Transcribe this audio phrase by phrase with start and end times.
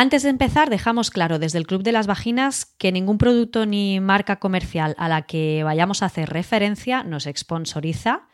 [0.00, 4.00] Antes de empezar, dejamos claro desde el Club de las Vaginas que ningún producto ni
[4.00, 8.26] marca comercial a la que vayamos a hacer referencia nos sponsoriza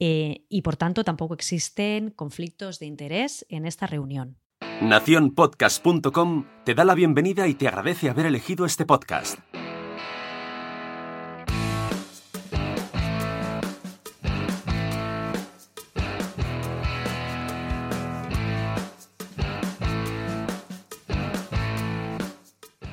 [0.00, 4.38] eh, y por tanto tampoco existen conflictos de interés en esta reunión.
[4.82, 9.38] Naciónpodcast.com te da la bienvenida y te agradece haber elegido este podcast.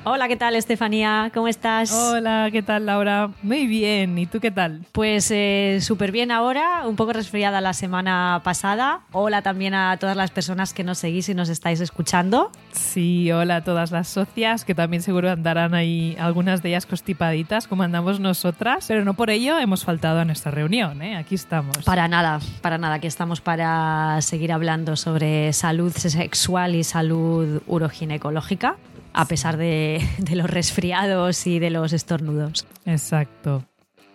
[0.04, 1.30] Hola, ¿qué tal, Estefanía?
[1.32, 1.92] ¿Cómo estás?
[1.92, 3.30] Hola, ¿qué tal, Laura?
[3.44, 4.84] Muy bien, ¿y tú qué tal?
[4.90, 9.02] Pues eh, súper bien ahora, un poco resfriada la semana pasada.
[9.12, 12.50] Hola también a todas las personas que nos seguís y nos estáis escuchando.
[12.72, 17.68] Sí, hola a todas las socias, que también seguro andarán ahí algunas de ellas constipaditas,
[17.68, 21.16] como andamos nosotras, pero no por ello hemos faltado a nuestra reunión, ¿eh?
[21.16, 21.78] Aquí estamos.
[21.84, 28.74] Para nada, para nada, aquí estamos para seguir hablando sobre salud sexual y salud uroginecológica
[29.12, 30.02] a pesar de,
[30.34, 32.66] los resfriados y de los estornudos.
[32.84, 33.64] Exacto.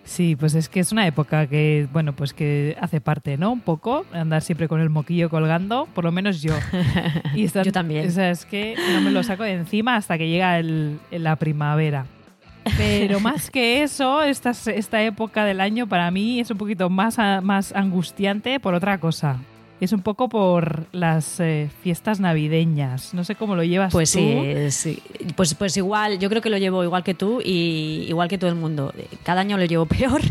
[0.03, 3.51] Sí, pues es que es una época que, bueno, pues que hace parte, ¿no?
[3.51, 6.53] Un poco, andar siempre con el moquillo colgando, por lo menos yo.
[7.35, 8.07] Y yo también.
[8.07, 10.61] O sea, es que no me lo saco de encima hasta que llega
[11.11, 12.05] la primavera.
[12.77, 17.17] Pero más que eso, esta, esta época del año para mí es un poquito más,
[17.43, 19.39] más angustiante por otra cosa
[19.85, 23.13] es un poco por las eh, fiestas navideñas.
[23.13, 24.19] No sé cómo lo llevas pues tú.
[24.19, 25.03] Sí, sí.
[25.35, 28.49] Pues, pues igual, yo creo que lo llevo igual que tú y igual que todo
[28.49, 28.93] el mundo.
[29.23, 30.21] Cada año lo llevo peor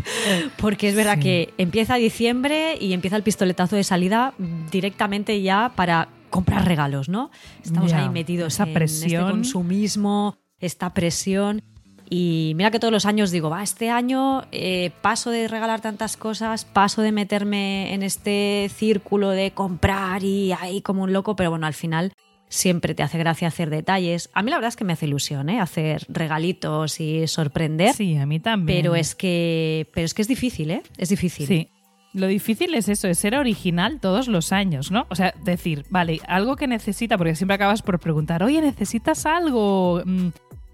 [0.58, 4.34] porque es verdad que empieza diciembre y empieza el pistoletazo de salida
[4.70, 7.31] directamente ya para comprar regalos, ¿no?
[7.64, 9.22] Estamos ahí metidos esa en presión.
[9.22, 11.62] este consumismo, esta presión.
[12.09, 16.17] Y mira que todos los años digo, va, este año eh, paso de regalar tantas
[16.17, 21.51] cosas, paso de meterme en este círculo de comprar y ahí como un loco, pero
[21.51, 22.12] bueno, al final
[22.49, 24.31] siempre te hace gracia hacer detalles.
[24.33, 25.61] A mí la verdad es que me hace ilusión, ¿eh?
[25.61, 27.95] Hacer regalitos y sorprender.
[27.95, 28.79] Sí, a mí también.
[28.79, 30.83] Pero es que, pero es que es difícil, ¿eh?
[30.97, 31.47] Es difícil.
[31.47, 31.69] Sí.
[32.12, 35.06] Lo difícil es eso, es ser original todos los años, ¿no?
[35.11, 40.03] O sea, decir, vale, algo que necesita, porque siempre acabas por preguntar, oye, ¿necesitas algo?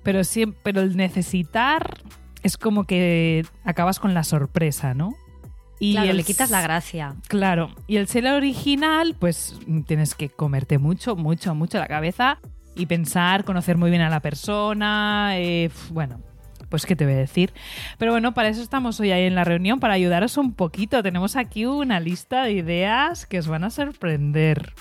[0.02, 0.20] Pero,
[0.62, 2.02] pero el necesitar
[2.42, 5.14] es como que acabas con la sorpresa, ¿no?
[5.78, 7.16] Y claro, le quitas la gracia.
[7.26, 7.70] Claro.
[7.88, 12.38] Y el ser original, pues tienes que comerte mucho, mucho, mucho la cabeza
[12.76, 15.32] y pensar, conocer muy bien a la persona.
[15.38, 16.20] Eh, bueno,
[16.68, 17.52] pues qué te voy a decir.
[17.98, 21.02] Pero bueno, para eso estamos hoy ahí en la reunión, para ayudaros un poquito.
[21.02, 24.72] Tenemos aquí una lista de ideas que os van a sorprender.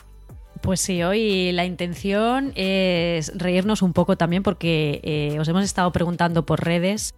[0.61, 5.91] Pues sí, hoy la intención es reírnos un poco también porque eh, os hemos estado
[5.91, 7.16] preguntando por redes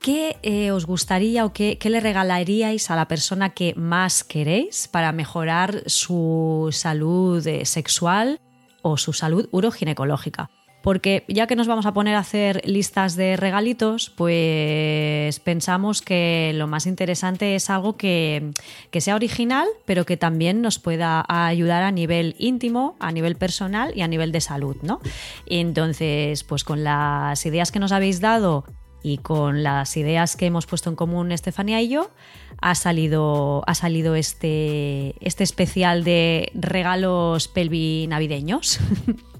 [0.00, 4.88] qué eh, os gustaría o qué, qué, le regalaríais a la persona que más queréis
[4.88, 8.40] para mejorar su salud eh, sexual
[8.82, 10.50] o su salud uroginecológica
[10.86, 16.52] porque ya que nos vamos a poner a hacer listas de regalitos, pues pensamos que
[16.54, 18.52] lo más interesante es algo que,
[18.96, 24.02] sea original, pero que también nos pueda ayudar a nivel íntimo, a nivel personal y
[24.02, 25.00] a nivel de salud, ¿no?
[25.46, 28.64] Entonces, pues con las ideas que nos habéis dado
[29.02, 32.12] y con las ideas que hemos puesto en común Estefanía y yo,
[32.60, 38.78] ha salido, ha salido este, este especial de regalos pelvi navideños.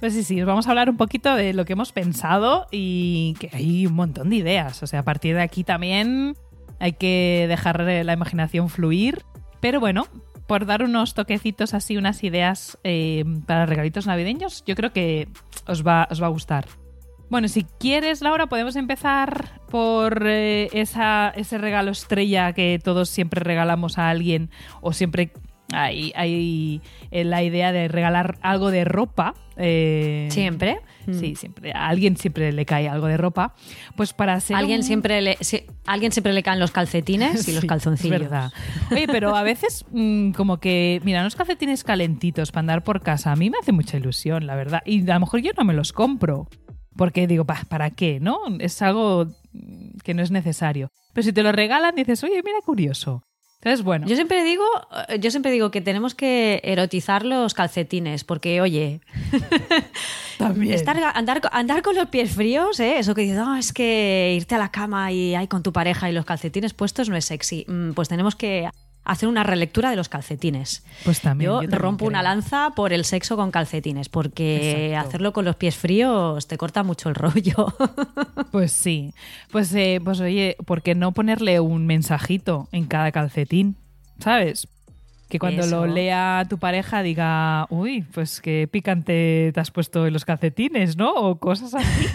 [0.00, 3.34] Pues sí, sí, os vamos a hablar un poquito de lo que hemos pensado y
[3.38, 4.82] que hay un montón de ideas.
[4.82, 6.36] O sea, a partir de aquí también
[6.78, 9.22] hay que dejar la imaginación fluir.
[9.60, 10.06] Pero bueno,
[10.46, 15.28] por dar unos toquecitos así, unas ideas eh, para regalitos navideños, yo creo que
[15.66, 16.66] os va, os va a gustar.
[17.28, 23.40] Bueno, si quieres, Laura, podemos empezar por eh, esa, ese regalo estrella que todos siempre
[23.44, 24.50] regalamos a alguien
[24.80, 25.30] o siempre
[25.72, 29.34] hay, hay eh, la idea de regalar algo de ropa.
[29.56, 30.80] Eh, ¿Siempre?
[31.12, 31.72] Sí, siempre.
[31.72, 33.54] A alguien siempre le cae algo de ropa.
[33.96, 34.56] Pues para ser.
[34.56, 35.36] Alguien, siempre, le,
[35.86, 38.20] alguien siempre le caen los calcetines y los calzoncillos.
[38.20, 38.52] verdad.
[38.90, 41.00] Oye, pero a veces, mm, como que.
[41.04, 43.32] Mira, unos calcetines calentitos para andar por casa.
[43.32, 44.82] A mí me hace mucha ilusión, la verdad.
[44.84, 46.48] Y a lo mejor yo no me los compro.
[46.96, 48.18] Porque digo, ¿para qué?
[48.20, 48.40] ¿No?
[48.58, 49.26] Es algo
[50.02, 50.90] que no es necesario.
[51.12, 53.22] Pero si te lo regalan, dices, oye, mira, curioso.
[53.62, 54.06] Entonces, bueno.
[54.06, 54.64] Yo siempre digo,
[55.20, 59.00] yo siempre digo que tenemos que erotizar los calcetines, porque, oye,
[60.38, 60.82] También.
[61.14, 62.98] andar, andar con los pies fríos, ¿eh?
[62.98, 66.08] eso que dices, no, es que irte a la cama y ahí con tu pareja
[66.08, 67.66] y los calcetines puestos no es sexy.
[67.68, 68.70] Mm, pues tenemos que
[69.04, 70.84] hacer una relectura de los calcetines.
[71.04, 71.50] Pues también.
[71.50, 76.46] Yo, rompo una lanza por el sexo con calcetines, porque hacerlo con los pies fríos
[76.46, 77.74] te corta mucho el rollo.
[78.50, 79.14] Pues sí.
[79.52, 83.76] Pues, eh, pues oye, ¿por qué no ponerle un mensajito en cada calcetín?
[84.18, 84.66] ¿Sabes?
[85.30, 90.12] Que cuando lo lea tu pareja diga, uy, pues qué picante te has puesto en
[90.12, 91.12] los calcetines, ¿no?
[91.14, 92.06] O cosas así.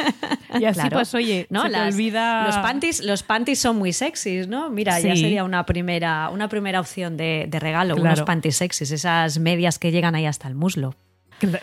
[0.60, 0.96] y así, Claro.
[0.96, 2.46] pues, oye, No, se te olvida.
[2.46, 4.70] los panties, los panties son muy sexys, ¿no?
[4.70, 8.08] Mira, ya sería una primera, una primera opción de, de regalo, Claro.
[8.14, 10.94] unos panties sexys, esas medias que llegan ahí hasta el muslo.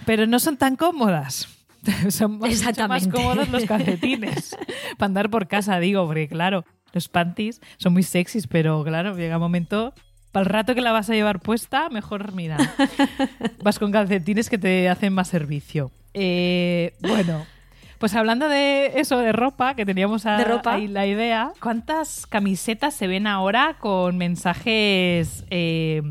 [0.06, 1.48] Pero no son tan cómodas.
[2.10, 4.56] Son más, mucho más cómodos los calcetines.
[5.00, 6.64] Para andar por casa, digo, porque claro,
[6.94, 9.92] los panties son muy sexys, pero claro, llega un momento.
[10.32, 12.58] Para el rato que la vas a llevar puesta, mejor mira.
[13.64, 15.92] vas con calcetines que te hacen más servicio.
[16.14, 17.46] Eh, bueno,
[17.98, 20.74] pues hablando de eso, de ropa, que teníamos a- De ropa.
[20.76, 26.02] ahí la idea, ¿cuántas camisetas se ven ahora con mensajes eh,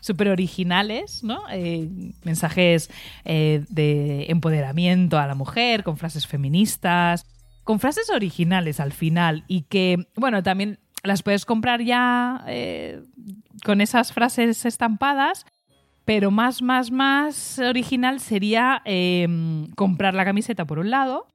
[0.00, 1.42] súper originales, ¿no?
[1.50, 1.88] Eh,
[2.24, 2.90] mensajes
[3.24, 7.26] eh, de empoderamiento a la mujer, con frases feministas,
[7.64, 13.02] con frases originales al final y que, bueno, también las puedes comprar ya eh,
[13.64, 15.46] con esas frases estampadas,
[16.04, 19.28] pero más, más, más original sería eh,
[19.76, 21.28] comprar la camiseta por un lado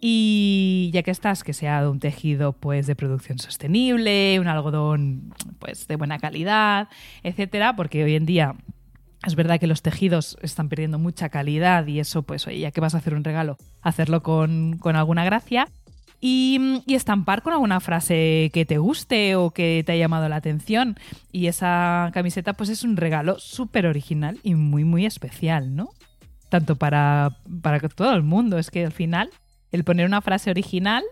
[0.00, 5.34] y ya que estás, que sea de un tejido pues de producción sostenible, un algodón
[5.58, 6.88] pues de buena calidad,
[7.22, 8.56] etcétera, porque hoy en día
[9.26, 12.80] es verdad que los tejidos están perdiendo mucha calidad y eso, pues, oye, ya que
[12.80, 15.68] vas a hacer un regalo, hacerlo con, con alguna gracia.
[16.20, 20.96] Y, estampar con alguna frase que te guste o que te haya llamado la atención.
[21.32, 25.90] Y esa camiseta, pues, es un regalo súper original y muy, muy especial, ¿no?
[26.50, 28.58] Tanto para, para todo el mundo.
[28.58, 29.30] Es que al final,
[29.72, 31.04] el poner una frase original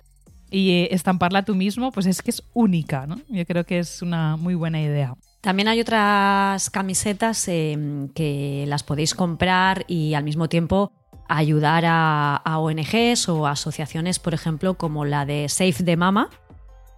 [0.50, 3.16] y eh, estamparla tú mismo, pues es que es única, ¿no?
[3.28, 5.14] Yo creo que es una muy buena idea.
[5.40, 10.92] También hay otras camisetas eh, que las podéis comprar y al mismo tiempo
[11.28, 16.30] ayudar a, ONGs o asociaciones, por ejemplo, como la de Safe de Mama,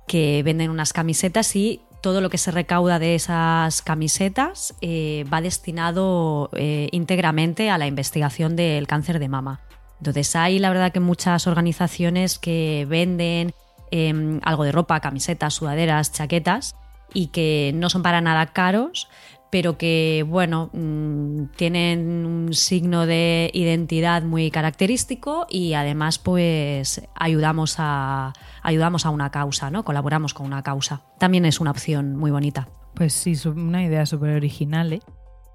[0.07, 5.41] que venden unas camisetas y todo lo que se recauda de esas camisetas eh, va
[5.43, 9.61] destinado eh, íntegramente a la investigación del cáncer de mama.
[9.99, 13.53] Entonces hay la verdad que muchas organizaciones que venden
[13.91, 16.75] eh, algo de ropa, camisetas, sudaderas, chaquetas
[17.13, 19.09] y que no son para nada caros,
[19.51, 27.77] pero que, bueno, mm, tienen un signo de identidad muy característico y además, pues, ayudamos
[27.79, 28.33] a,
[28.63, 29.85] ayudamos a una causa, ¿no?
[29.85, 31.03] Colaboramos con una causa.
[31.19, 32.69] También es una opción muy bonita.
[32.95, 35.01] Pues sí, una idea súper original, ¿eh?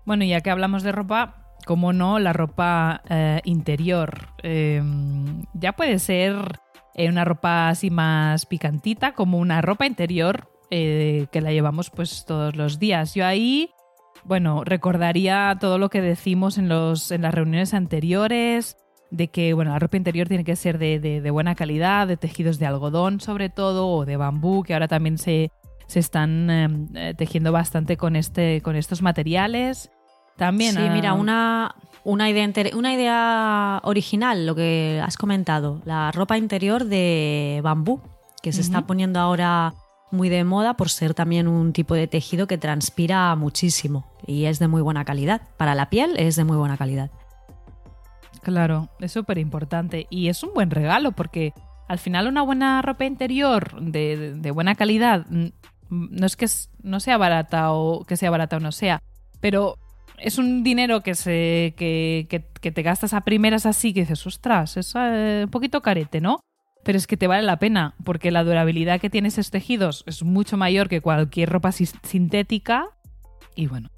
[0.05, 4.29] Bueno, ya que hablamos de ropa, como no, la ropa eh, interior.
[4.43, 4.83] Eh,
[5.53, 6.59] ya puede ser
[6.95, 12.25] eh, una ropa así más picantita, como una ropa interior eh, que la llevamos pues
[12.25, 13.13] todos los días.
[13.13, 13.71] Yo ahí,
[14.25, 18.77] bueno, recordaría todo lo que decimos en, los, en las reuniones anteriores,
[19.11, 22.17] de que bueno, la ropa interior tiene que ser de, de- de buena calidad, de
[22.17, 25.51] tejidos de algodón sobre todo, o de bambú, que ahora también se,
[25.87, 29.91] se están eh, eh, tejiendo bastante con, este, con estos materiales.
[30.37, 36.11] También, Sí, ah, mira, una, una, idea una idea original, lo que has comentado, la
[36.11, 38.01] ropa interior de bambú,
[38.41, 39.73] que se está poniendo ahora
[40.11, 44.59] muy de moda por ser también un tipo de tejido que transpira muchísimo y es
[44.59, 45.41] de muy buena calidad.
[45.57, 47.09] Para la piel es de muy buena calidad.
[48.41, 51.53] Claro, es súper importante y es un buen regalo porque
[51.87, 55.25] al final una buena ropa interior de, de- buena calidad
[55.89, 56.47] no es que
[56.83, 59.01] no sea barata o que sea barata o no sea,
[59.39, 59.77] pero
[60.17, 64.25] es un dinero que se que, que- que te gastas a primeras así que dices,
[64.27, 66.39] ostras, es un poquito carete, ¿no?
[66.85, 70.23] Pero es que te vale la pena porque la durabilidad que tiene esos tejidos es
[70.23, 72.85] mucho mayor que cualquier ropa sintética
[73.55, 73.89] y bueno,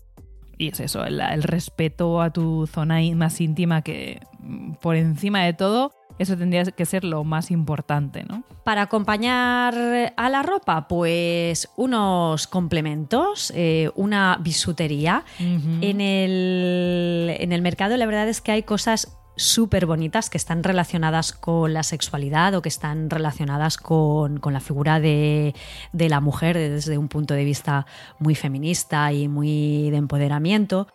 [0.58, 5.44] y es eso, el, el respeto a tu zona más íntima que mm, por encima
[5.44, 8.44] de todo, eso tendría que ser lo más importante, ¿no?
[8.64, 15.24] Para acompañar a la ropa, pues unos complementos, eh, una bisutería.
[15.40, 20.64] En el, en el mercado la verdad es que hay cosas súper bonitas que están
[20.64, 25.56] relacionadas con la sexualidad o que están relacionadas con, con la figura de,
[25.94, 27.86] de la mujer desde un punto de vista
[28.20, 30.88] muy feminista y muy de empoderamiento.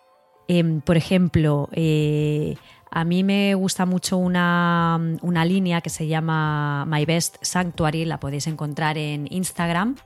[0.48, 2.56] Em, por ejemplo, eh,
[2.90, 8.20] a mí me gusta mucho una, una línea que se llama My Best Sanctuary, la
[8.20, 9.96] podéis encontrar en Instagram,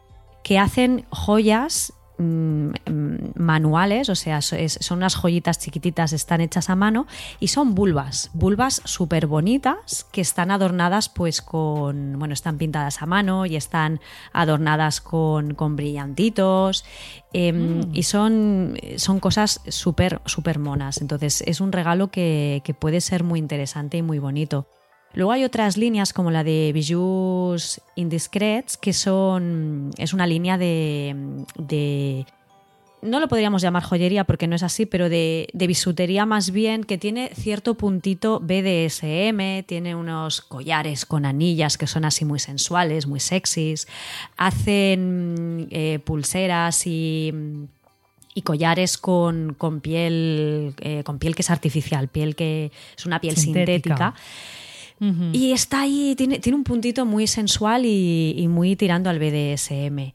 [0.45, 7.07] que hacen joyas manuales, o sea, son unas joyitas chiquititas, están hechas a mano
[7.41, 13.07] y son vulvas, vulvas súper bonitas que están adornadas pues con, bueno, están pintadas a
[13.07, 14.01] mano y están
[14.33, 16.85] adornadas con, con brillantitos
[17.33, 21.01] em, y son, son cosas súper, súper monas.
[21.03, 24.67] Entonces es un regalo que, que puede ser muy interesante y muy bonito.
[25.15, 29.91] Luego hay otras líneas como la de Bijoux Indiscrets, que son.
[29.97, 31.17] es una línea de,
[31.57, 32.27] de,
[33.03, 36.85] no lo podríamos llamar joyería porque no es así, pero de, de, bisutería más bien,
[36.85, 43.07] que tiene cierto puntito BDSM, tiene unos collares con anillas que son así muy sensuales,
[43.07, 43.87] muy sexys,
[44.37, 47.33] hacen eh, pulseras y,
[48.35, 53.21] y collares con, con piel, eh, con piel que es artificial, piel que es una
[53.21, 53.75] piel sintética.
[53.75, 54.15] sintética.
[54.99, 60.13] Y está ahí, tiene, tiene, un puntito muy sensual y, y muy tirando al BDSM.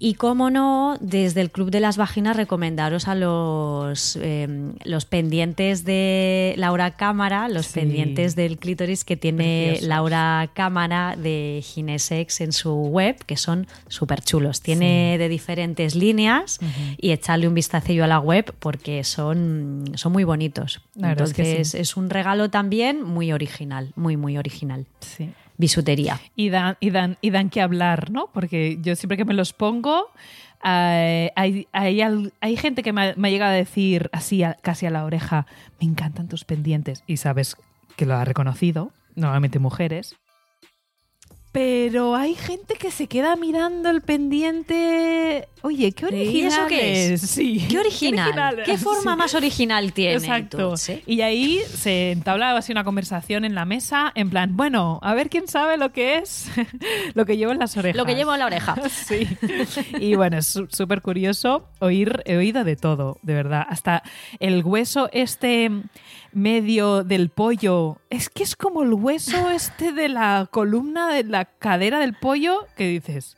[0.00, 5.84] Y cómo no, desde el Club de las Vaginas recomendaros a los, eh, los pendientes
[5.84, 7.80] de Laura Cámara, los sí.
[7.80, 9.88] pendientes del clítoris que tiene Preciosos.
[9.88, 14.60] Laura Cámara de Ginesex en su web, que son súper chulos.
[14.60, 15.18] Tiene sí.
[15.18, 16.96] de diferentes líneas uh -huh.
[16.98, 20.80] y echarle un vistacillo a la web porque son, son muy bonitos.
[20.94, 21.78] Entonces es, que sí.
[21.78, 24.86] es un regalo también muy original, muy, muy original.
[25.00, 26.20] Sí bisutería.
[26.34, 28.30] Y dan, y, dan, y dan que hablar, ¿no?
[28.32, 30.06] Porque yo siempre que me los pongo,
[30.64, 32.00] eh, hay, hay,
[32.40, 35.46] hay, gente que me ha, llegado a decir así, casi a la oreja,
[35.80, 37.02] me encantan tus pendientes.
[37.06, 37.56] Y sabes
[37.96, 40.16] que lo ha reconocido, normalmente mujeres.
[41.58, 45.48] Pero hay gente que se queda mirando el pendiente.
[45.62, 46.36] Oye, qué original.
[46.36, 47.20] ¿Y eso qué es?
[47.20, 47.66] Sí.
[47.68, 48.32] ¿Qué original?
[48.32, 48.62] ¿Qué, original?
[48.64, 49.18] ¿Qué forma sí.
[49.18, 50.14] más original tiene?
[50.14, 50.74] Exacto.
[51.04, 55.30] Y ahí se entabla así una conversación en la mesa, en plan, bueno, a ver
[55.30, 56.48] quién sabe lo que es
[57.14, 57.96] lo que llevo en las orejas.
[57.96, 58.76] Lo que llevo en la oreja.
[58.88, 59.26] sí.
[59.98, 63.66] Y bueno, es súper curioso oír, he oído de todo, de verdad.
[63.68, 64.04] Hasta
[64.38, 65.72] el hueso este
[66.38, 67.98] medio del pollo.
[68.10, 72.66] Es que es como el hueso este de la columna de la cadera del pollo
[72.76, 73.36] que dices.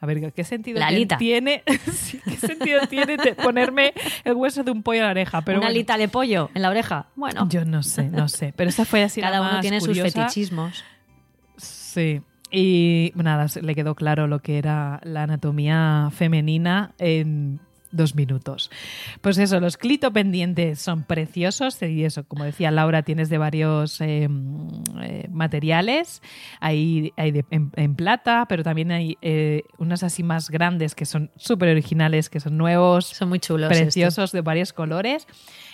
[0.00, 0.80] A ver, ¿qué sentido
[1.16, 1.62] tiene?
[1.92, 3.94] sí, ¿Qué sentido tiene ponerme
[4.24, 5.42] el hueso de un pollo en la oreja?
[5.42, 7.06] Pero Una bueno, alita de pollo en la oreja.
[7.14, 7.48] Bueno.
[7.48, 8.52] Yo no sé, no sé.
[8.56, 10.10] Pero esa fue así Cada la uno más tiene curiosa.
[10.10, 10.84] sus fetichismos.
[11.56, 12.20] Sí.
[12.50, 17.60] Y nada, le quedó claro lo que era la anatomía femenina en
[17.92, 18.70] dos minutos.
[19.20, 24.28] Pues eso, los clitopendientes son preciosos y eso, como decía Laura, tienes de varios eh,
[25.02, 26.22] eh, materiales.
[26.60, 31.04] Hay, hay de, en, en, plata, pero también hay eh, unas así más grandes que
[31.04, 33.06] son súper originales, que son nuevos.
[33.06, 33.68] Son muy chulos.
[33.68, 34.38] Preciosos, este.
[34.38, 35.26] de varios colores.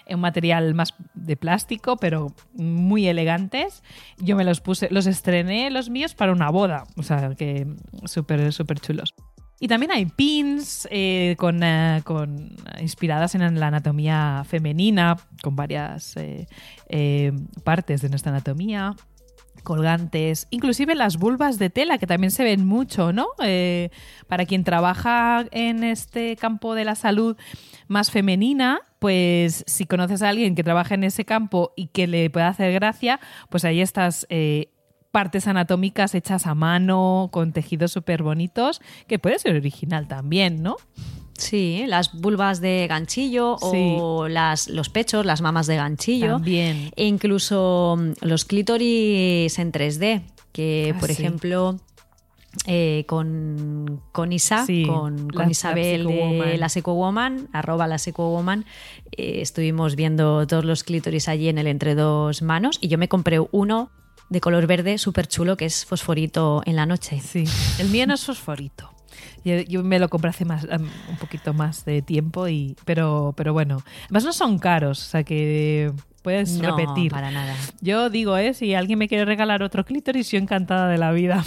[0.09, 3.83] Un material más de plástico, pero muy elegantes.
[4.19, 6.85] Yo me los puse, los estrené los míos para una boda.
[6.97, 7.67] O sea, que
[8.05, 9.15] súper, súper chulos.
[9.61, 12.51] Y también hay pins eh, con, uh, con,
[12.81, 16.47] inspiradas en la anatomía femenina, con varias eh,
[16.89, 17.33] eh,
[17.65, 18.95] partes de nuestra anatomía
[19.63, 23.27] colgantes, inclusive las vulvas de tela, que también se ven mucho, ¿no?
[23.43, 23.91] Eh,
[24.27, 27.37] para quien trabaja en este campo de la salud
[27.87, 32.31] más femenina, pues si conoces a alguien que trabaja en ese campo y que le
[32.31, 34.71] pueda hacer gracia, pues ahí estás eh,
[35.19, 40.77] partes anatómicas hechas a mano, con tejidos súper bonitos, que puede ser original también, ¿no?
[41.37, 43.97] Sí, las vulvas de ganchillo sí.
[44.01, 46.35] o las, los pechos, las mamas de ganchillo.
[46.35, 46.91] También.
[46.95, 50.23] E incluso mm, los clítoris en 3D,
[50.53, 51.15] que Ah, por sí.
[51.21, 51.81] ejemplo
[52.67, 57.99] eh, con, con Isa, Sí, con, con la- Isabel la de la Psychowoman, arroba la
[57.99, 58.65] Psychowoman,
[59.17, 63.09] eh, estuvimos viendo todos los clítoris allí en el entre dos manos y yo me
[63.09, 63.91] compré uno
[64.29, 67.21] de color verde súper chulo que es fosforito en la noche.
[67.21, 67.45] Sí,
[67.79, 68.91] el mío no es fosforito.
[69.45, 73.53] Yo, yo me lo compré hace más, un poquito más de tiempo, y, pero, pero
[73.53, 73.83] bueno.
[74.05, 75.93] Además no son caros, o sea que
[76.23, 77.11] puedes no, repetir.
[77.11, 77.55] para nada.
[77.81, 78.53] Yo digo, ¿eh?
[78.53, 81.45] si alguien me quiere regalar otro clítoris, yo encantada de la vida.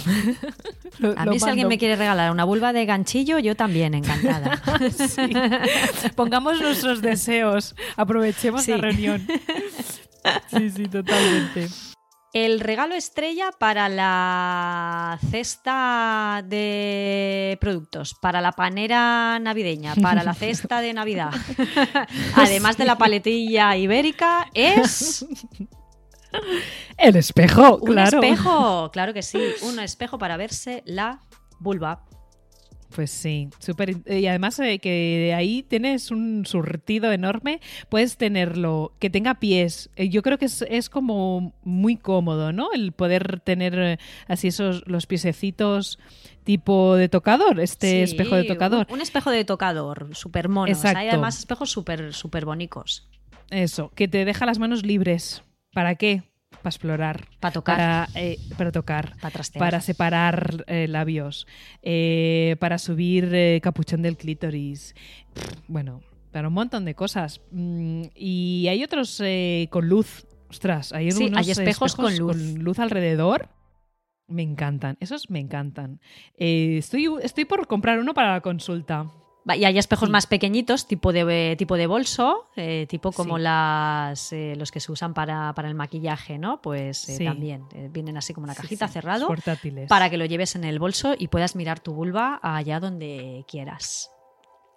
[0.98, 4.60] Lo- A mí si alguien me quiere regalar una vulva de ganchillo, yo también, encantada.
[4.90, 5.30] Sí.
[6.16, 8.72] Pongamos nuestros deseos, aprovechemos Sí.
[8.72, 9.26] la reunión.
[10.50, 11.68] Sí, sí, totalmente.
[12.32, 20.80] El regalo estrella para la cesta de productos, para la panera navideña, para la cesta
[20.80, 21.30] de Navidad,
[22.34, 25.26] además de la paletilla ibérica, es
[26.96, 28.22] El espejo, un claro.
[28.22, 28.90] espejo.
[28.92, 31.20] Claro que sí, un espejo para verse la
[31.60, 32.04] vulva.
[32.94, 33.96] Pues sí, súper.
[34.06, 39.90] Y además eh, que ahí tienes un surtido enorme, puedes tenerlo, que tenga pies.
[39.96, 42.72] Eh, Yo creo que es, es como muy cómodo, ¿no?
[42.72, 45.98] El poder tener eh, así esos, los piececitos
[46.44, 48.86] tipo de tocador, este Sí, espejo de tocador.
[48.88, 50.50] Un, un espejo de tocador, súper.
[50.66, 50.98] Exacto.
[50.98, 53.08] Hay además espejos súper súper bonitos.
[53.50, 55.42] Eso, que te deja las manos libres.
[55.72, 56.22] ¿Para qué?
[56.62, 57.26] Para explorar.
[57.40, 57.76] Para tocar.
[57.76, 59.16] Para, eh, para tocar.
[59.20, 59.60] Para trastear.
[59.60, 61.46] Para separar eh, labios.
[61.82, 64.94] eh, para subir eh, capuchón del clítoris.
[65.68, 66.00] Bueno,
[66.30, 67.40] para un montón de cosas.
[67.50, 69.20] Mm, y hay otros
[69.70, 70.26] con luz.
[70.48, 72.78] Ostras, hay Sí, unos hay espejos con luz.
[72.78, 73.48] alrededor.
[74.28, 74.96] Me encantan.
[75.00, 76.00] Esos me encantan.
[76.38, 79.10] Eh, estoy, estoy por comprar uno para la consulta.
[79.44, 80.12] Y hay espejos Sí.
[80.12, 83.42] más pequeñitos, tipo de, tipo de bolso, eh, tipo como Sí.
[83.42, 86.62] las, eh, los que se usan para, para el maquillaje, ¿no?
[86.62, 87.24] Pues eh, Sí.
[87.24, 89.88] también vienen así como una cajita cerrado Portátiles.
[89.88, 94.10] para que lo lleves en el bolso y puedas mirar tu vulva allá donde quieras.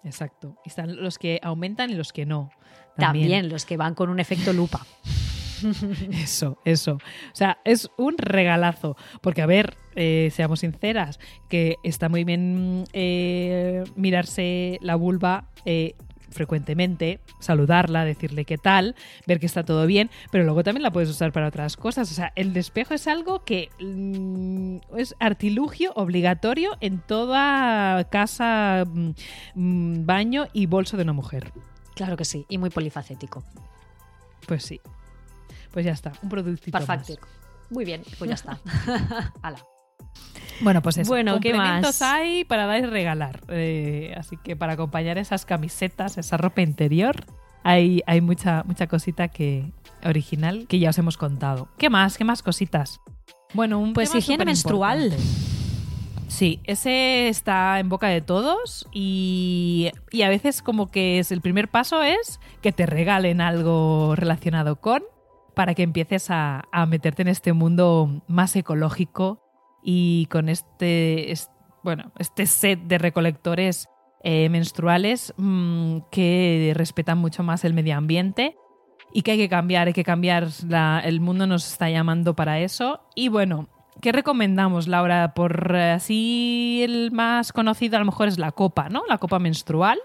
[0.02, 0.56] Exacto.
[0.64, 2.50] Y están los que aumentan y los que no.
[2.96, 4.84] También, los que van con un efecto lupa.
[6.10, 6.94] Eso, eso.
[6.94, 8.96] O sea, es un regalazo.
[9.20, 15.94] Porque, a ver, eh, seamos sinceras, que está muy bien eh, mirarse la vulva eh,
[16.30, 18.94] frecuentemente, saludarla, decirle qué tal,
[19.26, 22.10] ver que está todo bien, pero luego también la puedes usar para otras cosas.
[22.10, 29.10] O sea, el despejo es algo que mm, es artilugio obligatorio en toda casa, mm,
[29.54, 31.52] mm, baño y bolso de una mujer.
[31.94, 33.42] Claro que sí, y muy polifacético.
[34.46, 34.80] Pues sí.
[35.76, 36.86] Pues ya está, un productito más.
[36.86, 37.26] Perfecto.
[37.68, 38.58] Muy bien, pues ya está.
[39.42, 39.58] Ala.
[40.62, 41.06] Bueno, pues eso.
[41.06, 42.00] Bueno, ¿qué más?
[42.00, 43.42] hay para dar y regalar.
[43.48, 47.26] Eh, así que para acompañar esas camisetas, esa ropa interior,
[47.62, 49.70] hay, hay mucha, mucha cosita que
[50.02, 51.68] original que ya os hemos contado.
[51.76, 52.16] ¿Qué más?
[52.16, 52.98] ¿Qué más cositas?
[53.52, 55.14] Bueno, un Pues tema higiene menstrual.
[56.28, 61.42] Sí, ese está en boca de todos y, y a veces como que es el
[61.42, 65.02] primer paso es que te regalen algo relacionado con
[65.56, 69.40] para que empieces a, a meterte en este mundo más ecológico
[69.82, 71.50] y con este, es-
[71.82, 73.88] bueno, este set de recolectores
[74.22, 78.54] eh, menstruales mm, que respetan mucho más el medio ambiente
[79.14, 80.48] y que hay que cambiar, hay que cambiar,
[81.04, 83.00] el mundo nos está llamando para eso.
[83.14, 83.68] Y bueno,
[84.02, 85.32] ¿qué recomendamos, Laura?
[85.32, 89.04] Por eh, así el más conocido a lo mejor es la copa, ¿no?
[89.08, 89.98] La copa menstrual.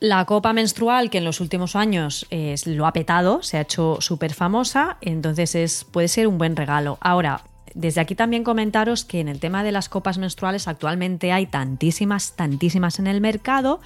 [0.00, 2.26] La copa menstrual, que en los últimos años
[2.66, 6.98] lo ha petado, se ha hecho súper famosa, entonces es, puede ser un buen regalo.
[7.00, 7.42] Ahora,
[7.74, 12.36] desde aquí también comentaros que en el tema de las copas menstruales actualmente hay tantísimas,
[12.36, 13.80] tantísimas en el mercado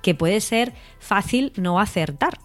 [0.00, 2.38] que puede ser fácil no acertar.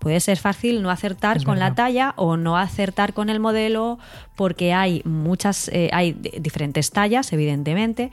[0.00, 3.98] Puede ser fácil no acertar Es con la talla o no acertar con el modelo
[4.34, 8.10] porque hay muchas, eh, hay diferentes tallas, evidentemente,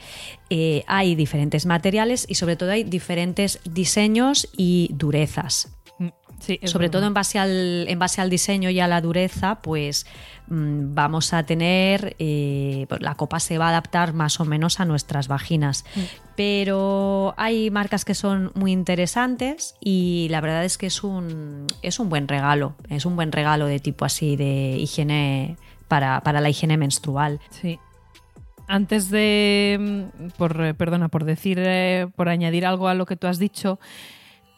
[0.50, 5.70] eh, hay diferentes materiales y sobre todo hay diferentes diseños y durezas.
[5.98, 6.10] Mm,
[6.40, 7.00] Sí, Sobre verdad.
[7.00, 10.06] todo en base, al, en base al diseño y a la dureza, pues
[10.50, 14.86] vamos a tener, eh, pues, la copa se va a adaptar más o menos a
[14.86, 15.86] nuestras vaginas.
[15.96, 16.00] Mm.
[16.36, 22.00] Pero hay marcas que son muy interesantes y la verdad es que es un, es
[22.00, 25.58] un buen regalo, es un buen regalo de tipo así de higiene
[25.88, 27.40] para, para la higiene menstrual.
[27.50, 27.80] Sí.
[28.68, 33.16] Antes de, mm, por, eh, perdona, por decir, eh, por añadir algo a lo que
[33.16, 33.80] tú has dicho,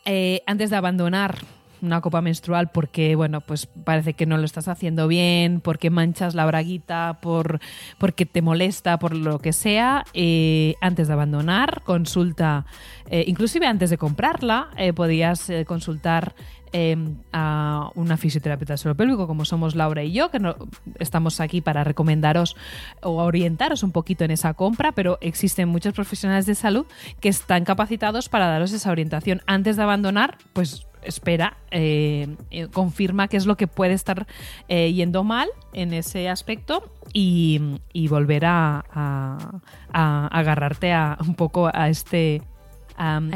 [0.06, 1.38] eh, antes de abandonar
[1.82, 6.36] una copa menstrual porque, bueno, pues parece que no lo estás haciendo bien, porque manchas
[6.36, 7.60] la braguita, por,
[7.98, 12.66] porque te molesta, por lo que sea, eh, antes de abandonar, consulta,
[13.10, 16.36] eh, inclusive antes de comprarla, eh, podías consultar
[16.72, 16.96] eh,
[17.34, 20.56] a una fisioterapeuta pélvico, como somos Laura y yo, que no,
[21.00, 22.56] estamos aquí para recomendaros
[23.02, 26.86] o orientaros un poquito en esa compra, pero existen muchos profesionales de salud
[27.22, 29.42] que están capacitados para daros esa orientación.
[29.48, 34.28] Antes de abandonar, pues espera, eh, eh, confirma qué es lo que puede estar
[34.68, 39.60] eh, yendo mal en ese aspecto y, y volver a, a-
[39.92, 42.42] a agarrarte a, un poco a este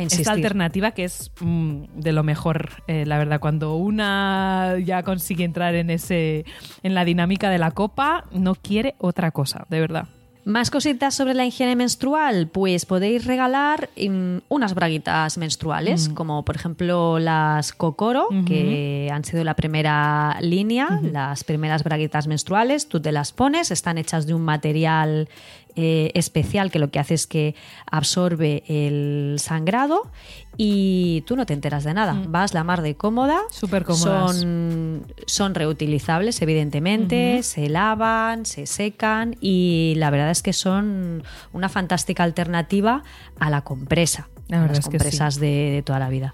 [0.08, 3.40] esta alternativa que es mm, de lo mejor, la verdad.
[3.40, 6.44] Cuando una ya consigue entrar en ese
[6.84, 10.08] en la dinámica de la copa, no quiere otra cosa, de verdad.
[10.46, 16.14] Más cositas sobre la higiene menstrual, pues podéis regalar mm, unas braguitas menstruales, Mm.
[16.16, 22.88] como por ejemplo las Kokoro, que han sido la primera línea, las primeras braguitas menstruales,
[22.90, 25.30] tú te las pones, están hechas de un material
[25.76, 27.56] eh, especial que lo que hace es que
[27.90, 30.12] absorbe el sangrado
[30.56, 34.38] y tú no te enteras de nada, vas la mar de cómoda, Súper cómodas.
[34.38, 41.70] son, son reutilizables, evidentemente, se lavan, se secan y la verdad es que son una
[41.70, 43.04] fantástica alternativa
[43.40, 46.34] a la compresa, La a verdad las es que compresas de, de toda la vida.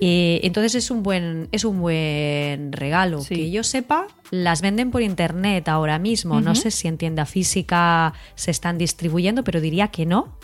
[0.00, 3.20] Eh, entonces es un buen es un buen regalo.
[3.20, 3.34] Sí.
[3.34, 6.40] Que yo sepa, las venden por internet ahora mismo.
[6.40, 10.38] No sé si en tienda física se están distribuyendo, pero diría que no.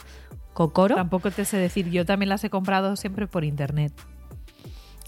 [0.54, 0.94] Cocoro.
[0.94, 3.92] Tampoco te sé decir, yo también las he comprado siempre por internet.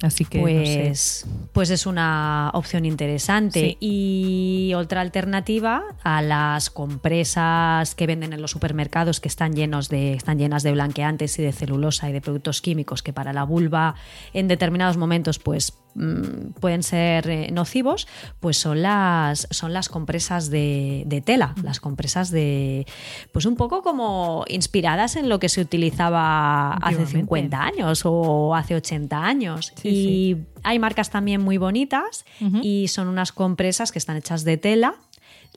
[0.03, 0.83] Así que no sé.
[0.85, 3.61] Pues, pues es una opción interesante.
[3.61, 3.77] Sí.
[3.81, 10.13] Y otra alternativa a las compresas que venden en los supermercados que están llenos de,
[10.15, 13.95] están llenas de blanqueantes y de celulosa y de productos químicos que para la vulva
[14.35, 18.07] en determinados momentos pues mm, pueden ser eh, nocivos,
[18.41, 22.87] pues son las, son las compresas de, de, tela, las compresas de,
[23.33, 28.75] pues un poco como inspiradas en lo que se utilizaba hace 50 años o hace
[28.77, 29.73] 80 años.
[29.77, 30.45] Sí, y sí.
[30.63, 32.25] hay marcas también muy bonitas
[32.63, 34.95] y son unas compresas que están hechas de tela.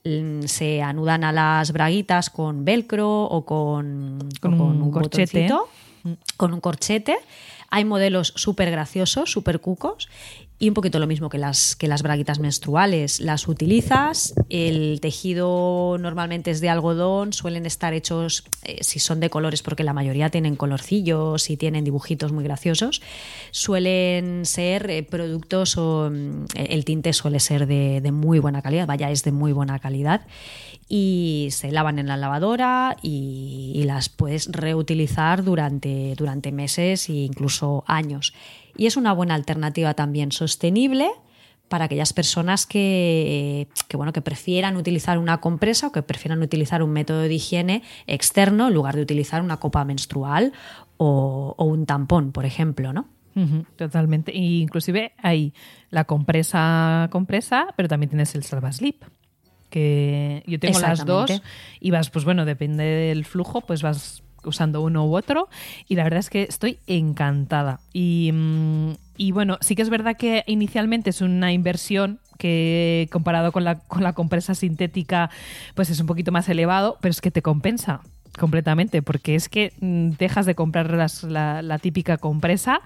[0.06, 5.50] mm, Se anudan a las braguitas con velcro o con, Con o un corchete.
[6.38, 7.18] con un corchete.
[7.72, 10.10] Hay modelos súper graciosos, súper cucos.
[10.62, 13.22] Y un poquito lo mismo que las, que las braguitas menstruales.
[13.22, 19.30] Las utilizas, el tejido normalmente es de algodón, suelen estar hechos, eh, si son de
[19.30, 23.02] colores, porque la mayoría tienen colorcillos y tienen dibujitos muy graciosos,
[23.52, 28.86] suelen ser eh, productos o mm, el tinte suele ser de, de muy buena calidad,
[28.86, 30.26] vaya, es de muy buena calidad
[30.92, 37.84] y se lavan en la lavadora y, las puedes reutilizar durante, durante meses e incluso
[37.88, 38.34] años.
[38.76, 41.10] Y es una buena alternativa también sostenible
[41.70, 46.84] para aquellas personas que, que, bueno, que prefieran utilizar una compresa o que prefieran utilizar
[46.84, 50.54] un método de higiene externo en lugar de utilizar una copa menstrual
[50.98, 53.08] o, un tampón, por ejemplo, ¿no?
[53.78, 54.36] Totalmente.
[54.36, 55.54] Y inclusive hay
[55.92, 59.04] la compresa compresa, pero también tienes el salvaslip.
[59.70, 61.42] Que yo tengo las dos
[61.80, 65.50] y vas, pues bueno, depende del flujo, pues vas usando uno u otro.
[65.88, 67.80] Y la verdad es que estoy encantada.
[67.94, 73.52] Y, mm, y bueno, sí que es verdad que inicialmente es una inversión que comparado
[73.52, 75.30] con la, con la compresa sintética,
[75.76, 78.02] pues es un poquito más elevado, pero es que te compensa
[78.38, 82.82] completamente, porque es que mm, dejas de comprar las- la, la típica compresa.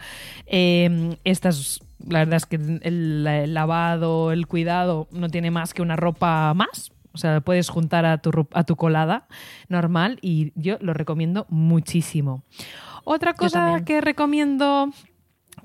[0.46, 5.82] eh, estas, la verdad es que el, el lavado, el cuidado no tiene más que
[5.82, 6.92] una ropa más.
[7.16, 9.28] O sea, puedes juntar a tu, a tu colada
[9.70, 12.44] normal y yo lo recomiendo muchísimo.
[13.04, 14.90] Otra cosa que recomiendo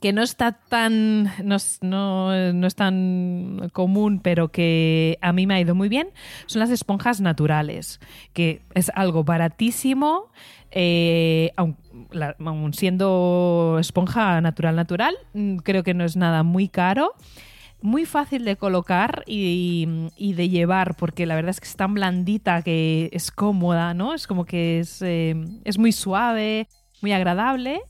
[0.00, 5.54] que no está tan no, no- no es tan común pero que a mí me
[5.54, 6.08] ha ido muy bien
[6.46, 8.00] son las esponjas naturales
[8.32, 10.30] que es algo baratísimo
[10.70, 11.76] eh, aun
[12.74, 17.14] siendo esponja natural natural mm, creo que no es nada muy caro
[17.80, 21.94] muy fácil de colocar y, y de llevar, porque la verdad es que es tan
[21.94, 24.14] blandita que es cómoda, ¿no?
[24.14, 26.66] Es como que es, eh, es muy suave,
[27.02, 27.82] muy agradable.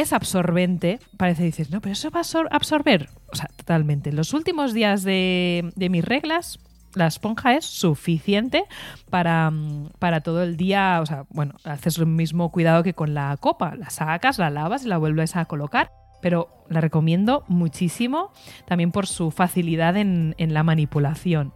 [0.00, 1.00] Es absorbente.
[1.16, 3.08] Parece dices, no, pero eso va a absor- absorber.
[3.32, 4.12] O sea, totalmente.
[4.12, 6.60] Los últimos días de, de mis reglas,
[6.94, 8.64] la esponja es suficiente
[9.10, 9.52] para,
[9.98, 11.00] para todo el día.
[11.02, 13.74] O sea, bueno, haces el mismo cuidado que con la copa.
[13.74, 15.90] La sacas, la lavas y la vuelves a colocar.
[16.22, 18.32] Pero la recomiendo muchísimo
[18.66, 21.52] también por su facilidad en, en la manipulación.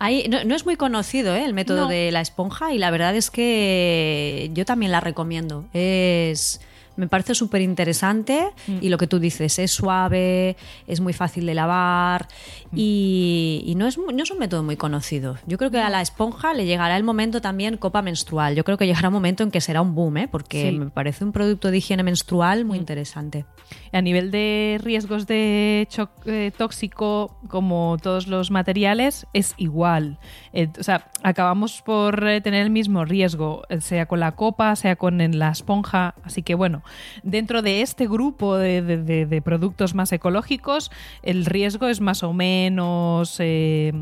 [0.00, 1.44] Ahí, no, no es muy conocido ¿eh?
[1.44, 1.88] el método No.
[1.88, 5.66] de la esponja y la verdad es que yo también la recomiendo.
[5.72, 6.60] Es,
[7.02, 8.78] me parece súper interesante Mm.
[8.80, 12.28] y lo que tú dices, es suave, es muy fácil de lavar
[12.70, 12.76] Mm.
[12.78, 15.36] y, y no, es, no es un método muy conocido.
[15.48, 18.54] Yo creo que a la esponja le llegará el momento también copa menstrual.
[18.54, 20.28] Yo creo que llegará un momento en que será un boom, ¿eh?
[20.28, 20.76] porque Sí.
[20.76, 20.78] Mm.
[20.84, 23.44] me parece un producto de higiene menstrual muy interesante.
[23.92, 25.88] A nivel de riesgos de
[26.26, 30.18] eh, tóxico, como todos los materiales, es igual.
[30.52, 34.76] Eh, o sea, acabamos por eh, tener el mismo riesgo, eh, sea con la copa,
[34.76, 36.14] sea con la esponja.
[36.22, 36.82] Así que bueno,
[37.22, 40.90] dentro de este grupo de, productos más ecológicos,
[41.22, 43.92] el riesgo es más o menos eh,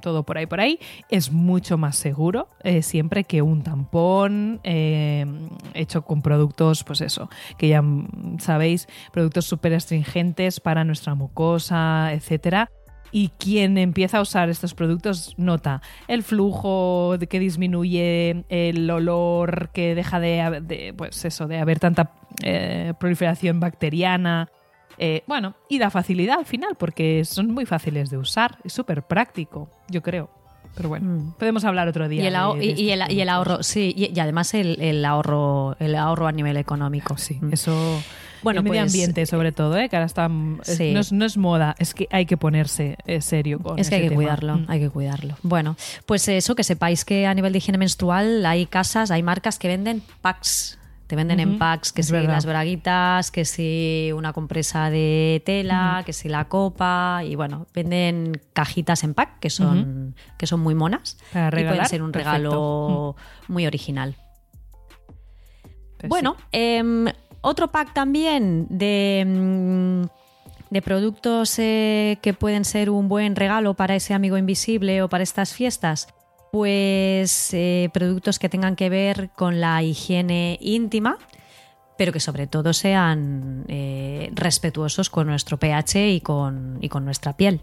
[0.00, 0.78] todo por ahí, por ahí.
[1.08, 5.26] Es mucho más seguro eh, siempre que un tampón eh,
[5.74, 7.82] hecho con productos, pues eso, que ya
[8.38, 12.70] sabéis, productos súper astringentes para nuestra mucosa, etcétera.
[13.12, 19.94] Y quien empieza a usar estos productos nota el flujo que disminuye, el olor que
[19.94, 24.48] deja de, haber- de, pues eso, de haber tanta eh, proliferación bacteriana.
[24.98, 29.02] Eh, bueno, y la facilidad al final, porque son muy fáciles de usar, es súper
[29.02, 30.30] práctico, yo creo.
[30.74, 31.32] Pero bueno, Mm.
[31.38, 32.22] podemos hablar otro día.
[32.22, 34.54] Y el, de- de y- y estos el- y el ahorro, sí, y, y además
[34.54, 37.18] el, el ahorro, el ahorro a nivel económico.
[37.18, 37.52] Sí, Mm.
[37.52, 38.02] eso.
[38.42, 39.88] Bueno, el medio pues, ambiente, sobre todo, ¿eh?
[39.88, 40.28] que ahora está.
[40.62, 40.92] Sí.
[40.92, 43.96] no, es, no es moda, es que hay que ponerse eh, serio con Es que
[43.96, 44.18] hay que tema.
[44.22, 44.64] cuidarlo, Mm.
[44.68, 45.36] hay que cuidarlo.
[45.42, 45.76] Bueno,
[46.06, 49.68] pues eso, que sepáis que a nivel de higiene menstrual hay casas, hay marcas que
[49.68, 50.78] venden packs.
[51.06, 52.30] Te venden en packs, que es si verdad.
[52.32, 58.40] las braguitas, que si una compresa de tela, que si la copa, y bueno, venden
[58.54, 62.32] cajitas en pack que son, que son muy monas Para y pueden ser un perfecto.
[62.38, 63.16] regalo
[63.48, 64.16] muy original.
[65.98, 67.06] Pues Bueno, em,
[67.42, 74.14] otro pack también de, mm, productos eh, que pueden ser un buen regalo para ese
[74.14, 76.08] amigo invisible o para estas fiestas.
[76.50, 81.18] Pues eh, productos que tengan que ver con la higiene íntima,
[81.98, 87.60] pero que sobre todo sean eh, respetuosos con nuestro pH y con nuestra piel.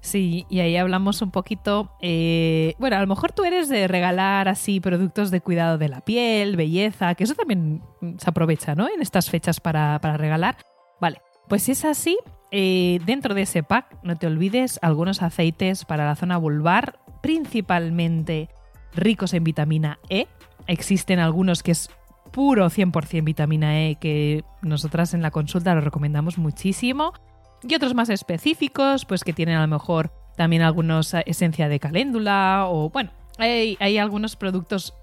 [0.00, 1.92] Sí, y ahí hablamos un poquito.
[2.00, 6.00] eh, bueno, a lo mejor tú eres de regalar así productos de cuidado de la
[6.00, 7.82] piel, belleza, que eso también
[8.18, 8.88] se aprovecha, ¿no?
[8.88, 10.56] En estas fechas para, para regalar.
[11.00, 12.16] Vale, pues es así,
[12.50, 18.48] eh, dentro de ese pack no te olvides algunos aceites para la zona vulvar, principalmente
[18.94, 20.28] ricos en vitamina E.
[20.66, 21.90] Existen algunos que es
[22.32, 27.12] puro 100% vitamina E que nosotras en la consulta lo recomendamos muchísimo
[27.62, 32.66] y otros más específicos, pues que tienen a lo mejor también algunos esencia de caléndula
[32.68, 34.94] o bueno, hay, hay algunos productos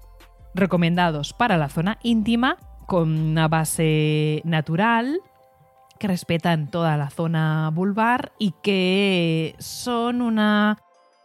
[0.54, 5.20] recomendados para la zona íntima con una base natural
[5.98, 10.78] que respetan toda la zona vulvar y que son una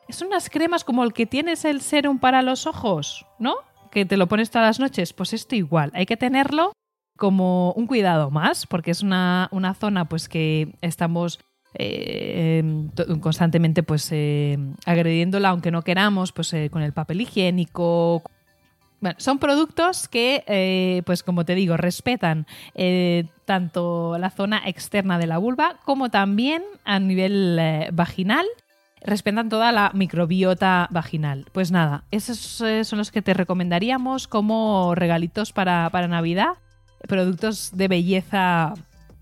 [0.09, 3.55] son unas cremas como el que tienes el serum para los ojos, ¿no?
[3.91, 6.73] Que te lo pones todas las noches, pues esto igual, hay que tenerlo
[7.21, 11.39] como un cuidado más, porque es una, una zona pues que estamos
[11.75, 12.63] eh,
[12.95, 14.57] to- constantemente pues eh,
[14.87, 18.23] agrediéndola, aunque no queramos, pues eh, con el papel higiénico.
[19.17, 22.47] Son productos que, pues como te digo, respetan
[23.45, 27.59] tanto la zona externa de la vulva como también a nivel
[27.93, 28.45] vaginal
[29.03, 31.45] respetan toda la microbiota vaginal.
[31.51, 36.53] Pues nada, esos son los que te recomendaríamos como regalitos para, para Navidad.
[37.07, 38.73] Productos de belleza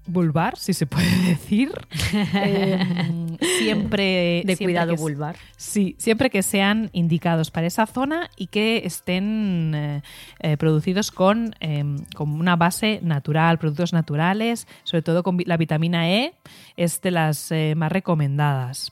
[0.06, 1.72] vulvar, si se puede decir.
[2.14, 4.42] Eh, siempre.
[4.46, 5.36] De siempre cuidado que- vulvar.
[5.56, 10.02] Sí, siempre que sean indicados para esa zona y que estén eh,
[10.40, 11.84] eh, producidos con, eh,
[12.16, 16.34] con una base natural, productos naturales, sobre todo con la vitamina E,
[16.76, 18.92] es de las más recomendadas.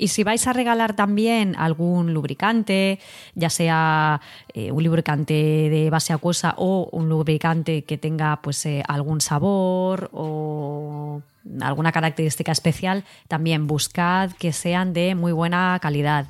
[0.00, 2.98] Y si vais a regalar también algún lubricante,
[3.34, 4.22] ya sea
[4.54, 10.08] eh, un lubricante de base acuosa o un lubricante que tenga pues eh, algún sabor
[10.14, 11.20] o
[11.60, 16.26] alguna característica especial, también buscad que sean de muy buena calidad.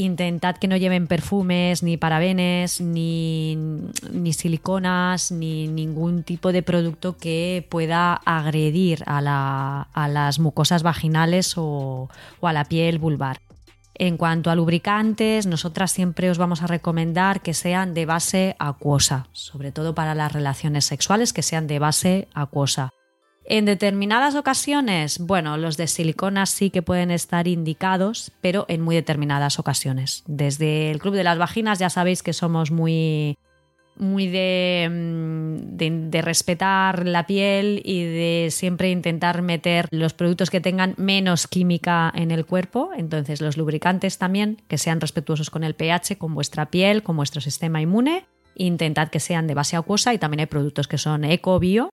[0.00, 3.56] Intentad que no lleven perfumes, ni parabenes, ni,
[4.12, 10.84] ni siliconas, ni ningún tipo de producto que pueda agredir a, la- a las mucosas
[10.84, 12.08] vaginales o,
[12.38, 13.40] o a la piel vulvar.
[13.96, 19.26] En cuanto a lubricantes, nosotras siempre os vamos a recomendar que sean de base acuosa,
[19.32, 22.90] sobre todo para las relaciones sexuales, que sean de base acuosa.
[23.50, 28.94] En determinadas ocasiones, bueno, los de silicona sí que pueden estar indicados, pero en muy
[28.94, 30.22] determinadas ocasiones.
[30.26, 33.38] Desde el Club de las Vaginas ya sabéis que somos muy
[33.96, 40.50] muy de, mm, de, de respetar la piel y de siempre intentar meter los productos
[40.50, 42.90] que tengan menos química en el cuerpo.
[42.94, 47.40] Entonces, los lubricantes también, que sean respetuosos con el pH, con vuestra piel, con vuestro
[47.40, 48.26] sistema inmune.
[48.56, 51.88] Intentad que sean de base acuosa y también hay productos que son eco, bio,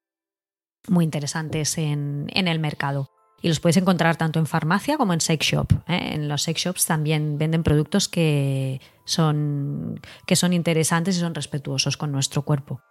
[0.87, 3.09] muy interesantes en, en el mercado.
[3.41, 5.71] Y los podéis encontrar tanto en farmacia como en sex shop.
[5.87, 6.13] ¿eh?
[6.13, 11.95] En los sex shops también venden productos que son, que son interesantes y son respetuosos
[11.95, 12.81] con nuestro cuerpo.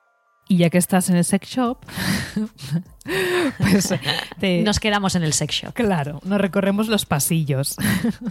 [0.46, 1.78] Y ya que estás en el sex shop,
[3.58, 3.94] pues
[4.38, 5.72] te, Nos quedamos en el sex shop.
[5.72, 7.76] Claro, nos recorremos los pasillos.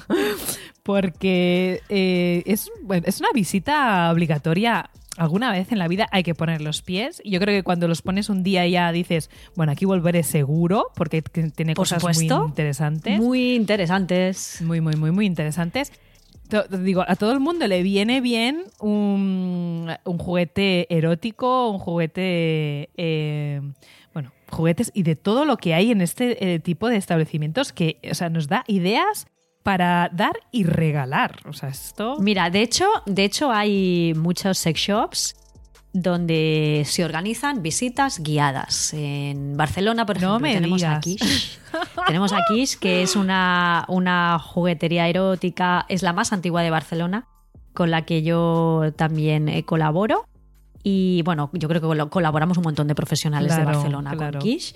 [0.84, 4.92] Porque eh, es, bueno, es una visita obligatoria.
[5.18, 7.22] Alguna vez en la vida hay que poner los pies.
[7.24, 10.88] Y yo creo que cuando los pones un día ya dices, bueno, aquí volveré seguro,
[10.96, 12.40] porque tiene Por cosas supuesto.
[12.40, 13.20] muy interesantes.
[13.20, 14.62] Muy interesantes.
[14.62, 15.92] Muy, muy, muy, muy interesantes.
[16.50, 22.90] To- Digo, a todo el mundo le viene bien un, un juguete erótico, un juguete.
[22.98, 23.62] eh,
[24.14, 27.98] bueno, juguetes y de todo lo que hay en este eh, tipo de establecimientos que,
[28.12, 29.26] o sea, nos da ideas
[29.64, 31.40] para dar y regalar.
[31.48, 32.18] O sea, esto.
[32.20, 35.36] Mira, de hecho, de hecho hay muchos sex shops
[35.94, 38.94] donde se organizan visitas guiadas.
[38.94, 40.98] En Barcelona, por ejemplo, tenemos digas.
[40.98, 41.60] a Kish.
[42.08, 47.28] tenemos a Kish, que es una, una juguetería erótica, es la más antigua de Barcelona,
[47.74, 50.26] con la que yo también eh, colaboro.
[50.82, 54.40] Y bueno, yo creo que colaboramos un montón de profesionales Claro, de Barcelona claro.
[54.40, 54.76] con Kish.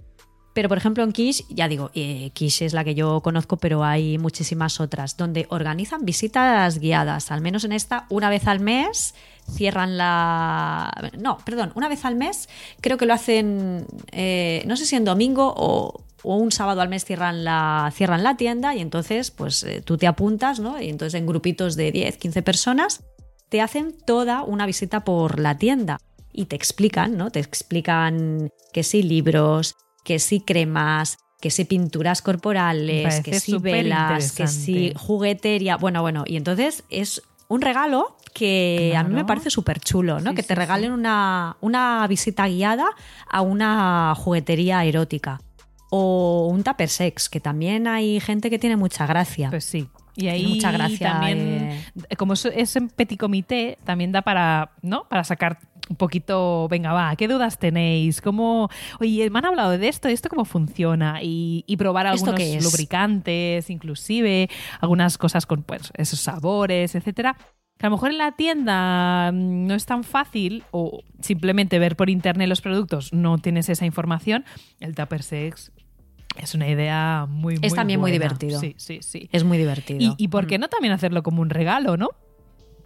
[0.58, 4.18] Pero, por ejemplo, en Kish, ya digo, eh, es la que yo conozco, pero hay
[4.18, 9.14] muchísimas otras, donde organizan visitas guiadas, al menos en esta, una vez al mes,
[9.52, 11.12] cierran la...
[11.16, 12.50] No, perdón, una vez al mes,
[12.82, 16.90] creo que lo hacen, eh, no sé si en domingo o, o un sábado al
[16.90, 20.82] mes cierran la, cierran la tienda y entonces pues eh, tú te apuntas, ¿no?
[20.82, 23.04] Y entonces en grupitos de 10, 15 personas
[23.50, 26.00] te hacen toda una visita por la tienda
[26.34, 27.30] y te explican, ¿no?
[27.30, 29.76] Te explican que sí libros,
[30.08, 35.76] que sí cremas, que sí pinturas corporales, que sí velas, que sí juguetería.
[35.76, 40.30] Bueno, bueno, y entonces es un regalo que a mí me parece súper chulo, ¿no?
[40.30, 42.88] Sí, que sí, te regalen una, una visita guiada
[43.30, 45.42] a una juguetería erótica.
[45.90, 49.50] O un tupper sex, que también hay gente que tiene mucha gracia.
[49.50, 49.90] Pues sí.
[50.16, 52.16] Y ahí mucha gracia, también, eh.
[52.18, 55.04] como es, es en petit comité, también da para, ¿no?
[55.10, 58.22] Para sacar un poquito, venga, va, ¿qué dudas tenéis?
[58.22, 58.70] ¿Cómo,
[59.00, 61.22] oye, me han hablado de esto, ¿esto cómo funciona?
[61.22, 67.38] Y, y probar ¿Esto algunos lubricantes, inclusive, algunas cosas con pues, esos sabores, etcétera.
[67.78, 71.96] Que a lo mejor en la tienda mm, no es tan fácil, o simplemente ver
[71.96, 74.46] por internet los productos, no tienes esa información.
[74.80, 75.72] El Tupper Sex
[76.38, 78.60] es una idea muy, muy Es también muy divertido.
[78.60, 79.30] Sí, sí, sí.
[79.32, 80.00] Es muy divertido.
[80.02, 80.62] Y, y por qué Mm.
[80.62, 82.10] no también hacerlo como un regalo, ¿no?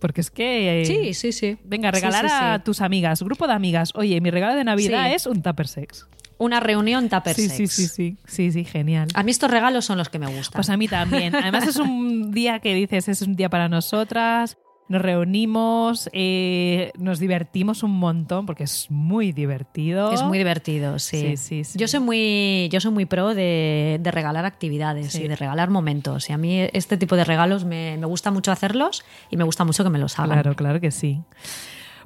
[0.01, 0.81] Porque es que.
[0.81, 1.57] eh, Sí, sí, sí.
[1.63, 3.91] Venga, regalar sí, a tus amigas, grupo de amigas.
[3.95, 6.07] Oye, mi regalo de Navidad es un tupper sex.
[6.39, 7.55] Una reunión tupper Sí, sex.
[7.55, 8.17] sí, sí, sí.
[8.25, 9.07] Sí, sí, genial.
[9.13, 10.53] A mí estos regalos son los que me gustan.
[10.57, 11.35] Pues a mí también.
[11.35, 14.57] Además, es un día que dices, es un día para nosotras.
[14.91, 20.11] Nos reunimos, eh, nos divertimos un montón porque es muy divertido.
[20.11, 21.21] Es muy divertido, sí.
[21.21, 21.79] Sí, sí, sí.
[21.79, 26.29] Yo soy muy, yo soy muy pro de, de regalar actividades y de regalar momentos.
[26.29, 29.63] Y a mí este tipo de regalos me, me gusta mucho hacerlos y me gusta
[29.63, 30.31] mucho que me los hagan.
[30.41, 31.21] Claro, claro que sí.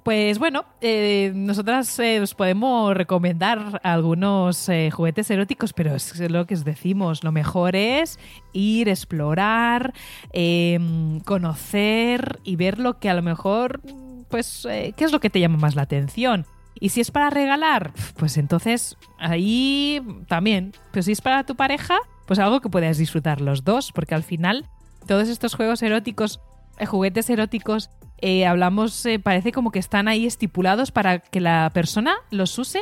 [0.05, 6.45] Pues bueno, eh, nosotras eh, os podemos recomendar algunos eh, juguetes eróticos, pero es lo
[6.45, 8.19] que os decimos, lo mejor es
[8.53, 9.95] ir, explorar,
[10.31, 10.79] eh,
[11.25, 13.81] conocer y ver lo que a lo mejor,
[14.29, 16.45] pues, eh, qué es lo que te llama más la atención.
[16.79, 20.73] Y si es para regalar, pues entonces ahí también.
[20.91, 24.21] Pero si es para tu pareja, pues algo que puedas disfrutar los dos, porque al
[24.21, 24.67] final
[25.07, 26.41] todos estos juegos eróticos,
[26.85, 27.89] juguetes eróticos,
[28.19, 32.81] eh, hablamos, eh, parece como que están ahí estipulados para que la persona los use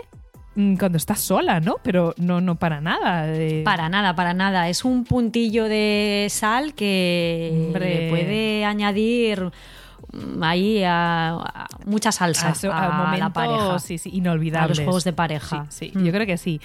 [0.56, 1.76] mm, cuando está sola, ¿no?
[1.84, 3.28] Pero no, no para nada.
[3.34, 3.62] eh.
[3.65, 4.69] Para nada, para nada.
[4.69, 8.08] Es un puntillo de sal que Hombre.
[8.10, 9.52] puede añadir
[10.12, 13.80] mm, ahí a, a mucha salsa a, eso- a, a la pareja.
[13.80, 14.78] sí, sí, inolvidables.
[14.78, 15.65] A los juegos de pareja.
[15.69, 16.04] Sí, sí, Mm.
[16.06, 16.62] yo creo que sí.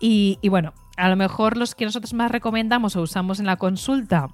[0.00, 3.56] Y, y bueno, a lo mejor los que nosotros más recomendamos o usamos en la
[3.56, 4.28] consulta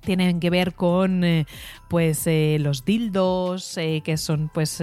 [0.00, 1.46] tienen que ver con eh,
[1.88, 4.82] pues eh, los dildos eh, que son pues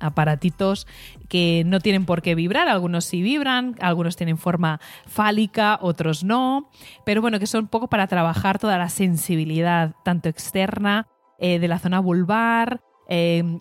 [0.00, 0.86] aparatitos
[1.28, 2.68] que no tienen por qué vibrar.
[2.68, 6.70] Algunos sí vibran algunos tienen forma fálica otros no.
[7.04, 11.78] Pero bueno que son un poco para trabajar toda la sensibilidad tanto externa de la
[11.78, 12.80] zona vulvar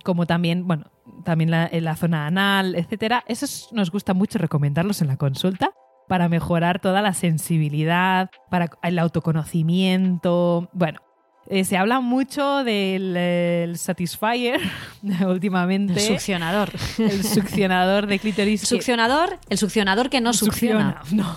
[0.03, 0.85] como también bueno
[1.25, 3.23] también la, en la zona anal etcétera.
[3.27, 5.73] Esos nos gusta mucho recomendarlos en la consulta
[6.13, 10.69] para mejorar toda la sensibilidad, para el autoconocimiento.
[10.71, 11.01] Bueno,
[11.47, 14.61] eh, se habla mucho del eh, el Satisfyer
[15.25, 15.93] últimamente.
[15.93, 16.69] El succionador.
[16.99, 18.61] El succionador de clítoris.
[18.67, 21.01] Succionador, el succionador que no succiona.
[21.11, 21.35] No.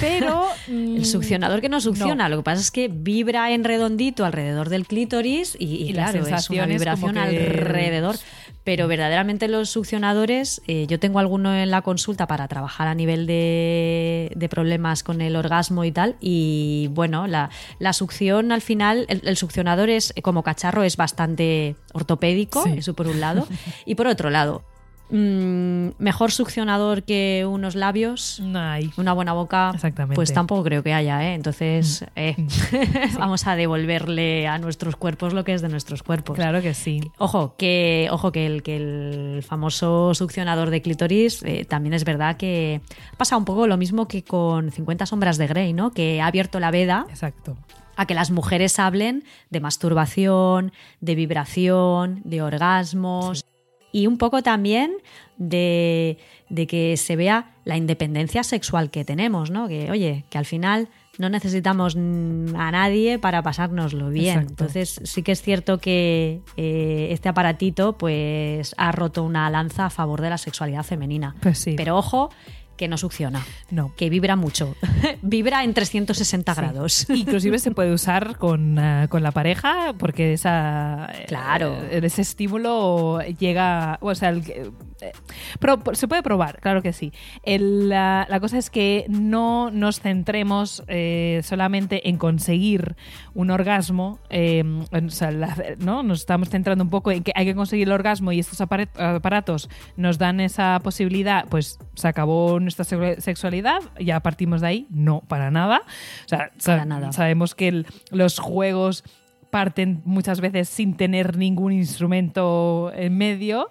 [0.00, 0.46] Pero.
[0.68, 4.68] El mm, succionador que no succiona, lo que pasa es que vibra en redondito alrededor
[4.68, 8.16] del clítoris y, y Y la claro, es una vibración que- alrededor.
[8.64, 13.26] Pero verdaderamente los succionadores, eh, yo tengo alguno en la consulta para trabajar a nivel
[13.26, 16.16] de, de problemas con el orgasmo y tal.
[16.20, 17.48] Y bueno, la,
[17.78, 22.74] la succión al final, el, el succionador es como cacharro es bastante ortopédico, Sí.
[22.76, 23.48] eso por un lado.
[23.86, 24.62] Y por otro lado,
[25.10, 28.40] mm, mejor succionador que unos labios.
[28.40, 28.90] No hay.
[28.96, 30.14] Una buena boca, Exactamente.
[30.14, 31.34] pues tampoco creo que haya, ¿eh?
[31.34, 32.36] Entonces, eh,
[33.18, 36.36] vamos a devolverle a nuestros cuerpos lo que es de nuestros cuerpos.
[36.36, 37.00] Claro que sí.
[37.18, 42.36] Ojo, que, ojo que, el, que el famoso succionador de clítoris eh, también es verdad
[42.36, 42.80] que
[43.16, 45.90] pasa un poco lo mismo que con 50 sombras de Grey, ¿no?
[45.90, 47.56] Que ha abierto la veda Exacto.
[47.96, 53.44] a que las mujeres hablen de masturbación, de vibración, de orgasmos
[53.92, 54.92] y un poco también
[55.36, 59.68] de, de que se vea la independencia sexual que tenemos, ¿no?
[59.68, 64.38] Que, oye, que al final no necesitamos a nadie para pasárnoslo bien.
[64.38, 64.50] Exacto.
[64.52, 69.90] Entonces sí que es cierto que eh, este aparatito pues ha roto una lanza a
[69.90, 71.34] favor de la sexualidad femenina.
[71.40, 71.74] Pues sí.
[71.76, 72.30] Pero ojo,
[72.78, 73.92] que no succiona, No.
[73.96, 74.74] que vibra mucho.
[75.22, 76.60] vibra en 360 Sí.
[76.60, 77.10] grados.
[77.10, 81.74] Inclusive se puede usar con, eh, con la pareja porque esa, eh, Claro.
[81.90, 85.12] eh, ese estímulo llega, o sea, el eh,
[85.60, 87.12] pro- se puede probar, claro que sí.
[87.42, 92.96] El, la, la cosa es que no nos centremos eh, solamente en conseguir
[93.34, 96.02] un orgasmo, o sea, la- ¿no?
[96.02, 99.68] Nos estamos centrando un poco en que hay que conseguir el orgasmo y estos aparatos
[99.96, 105.20] nos dan esa posibilidad, pues se acabó nuestra sexu- sexualidad, ya partimos de ahí, no,
[105.28, 105.82] para nada.
[106.24, 107.12] O sea, sa- Para nada.
[107.12, 109.04] sabemos que el- los juegos
[109.50, 113.70] parten muchas veces sin tener ningún instrumento en medio.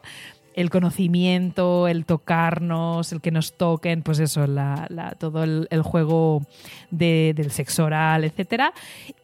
[0.55, 5.83] el conocimiento, el tocarnos, el que nos toquen, pues eso, la, la, todo el, el
[5.83, 6.41] juego
[6.89, 8.73] de, del sexo oral, etcétera.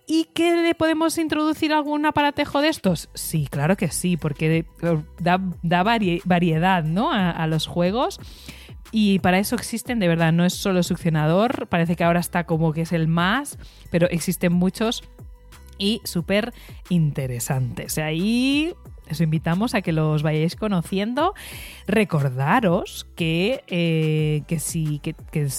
[0.06, 3.10] ¿Y que le podemos introducir algún aparatejo de estos?
[3.16, 4.66] Sí, claro que sí, porque
[5.20, 7.12] da, da vari variedad ¿no?
[7.12, 8.20] a, a los juegos.
[8.96, 12.74] Y para eso existen, de verdad, no es solo succionador, parece que ahora está como
[12.74, 13.58] que es el más,
[13.90, 15.04] pero existen muchos
[15.80, 16.54] y súper
[16.90, 17.98] interesantes.
[17.98, 18.76] Ahí
[19.10, 21.34] os invitamos a que los vayáis conociendo.
[21.88, 25.16] Recordaros que, eh, que sí, que,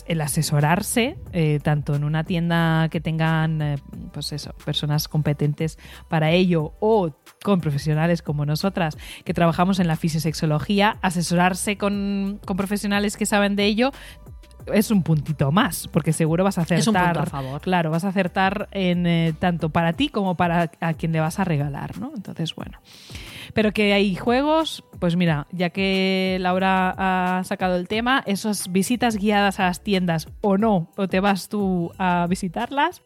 [0.06, 3.76] el asesorarse, eh, tanto en una tienda que tengan, eh,
[4.12, 5.78] pues eso, personas competentes
[6.08, 7.10] para ello o
[7.42, 13.56] con profesionales como nosotras que trabajamos en la fisiosexología, asesorarse con, con profesionales que saben
[13.56, 13.92] de ello
[14.72, 16.78] es un puntito más, porque seguro vas a acertar.
[16.78, 17.60] Es un punto a favor.
[17.60, 21.38] Claro, vas a acertar en eh, tanto para ti como para a quien le vas
[21.38, 22.12] a regalar, ¿no?
[22.14, 22.78] Entonces, bueno.
[23.54, 26.94] Pero que hay juegos, pues mira, ya que Laura
[27.38, 31.48] ha sacado el tema, esas visitas guiadas a las tiendas o no, o te vas
[31.48, 33.02] tú a visitarlas.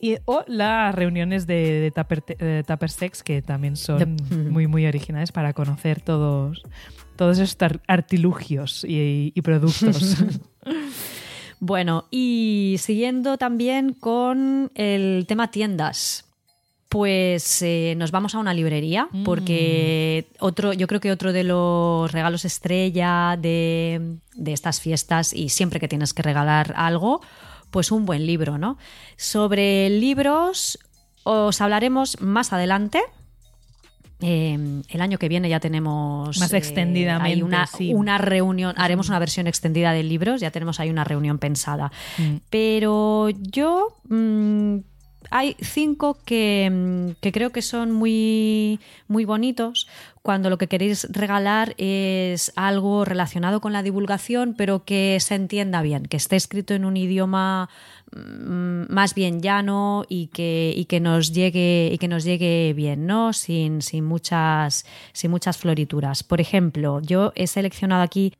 [0.00, 4.16] Y, o las reuniones de, de, tupper, de Tupper Sex, que también son
[4.50, 6.62] muy, muy originales para conocer todos,
[7.14, 10.16] todos estos ar- artilugios y, y productos.
[11.64, 16.31] Bueno, y siguiendo también con el tema tiendas.
[16.92, 19.24] Pues eh, nos vamos a una librería Mm.
[19.24, 25.48] porque otro, yo creo que otro de los regalos estrella de, de estas fiestas y
[25.48, 27.22] siempre que tienes que regalar algo,
[27.70, 28.76] pues un buen libro, ¿no?
[29.16, 30.78] Sobre libros
[31.22, 33.00] os hablaremos más adelante.
[34.20, 37.94] Eh, el año que viene ya tenemos Más eh, extendidamente, hay una, sí.
[37.94, 41.90] una reunión, haremos una versión extendida de libros, ya tenemos ahí una reunión pensada.
[42.18, 42.36] Mm.
[42.50, 44.76] Pero yo mm,
[45.32, 48.78] hay cinco que, mm, que creo que son muy,
[49.08, 49.88] muy bonitos
[50.20, 55.82] cuando lo que queréis regalar es algo relacionado con la divulgación, pero que se entienda
[55.82, 57.70] bien, que esté escrito en un idioma
[58.14, 63.06] mm, más bien llano y que, y que nos llegue y que nos llegue bien,
[63.06, 63.32] ¿no?
[63.32, 66.22] Sin, sin muchas, sin muchas florituras.
[66.22, 68.34] Por ejemplo, yo he seleccionado aquí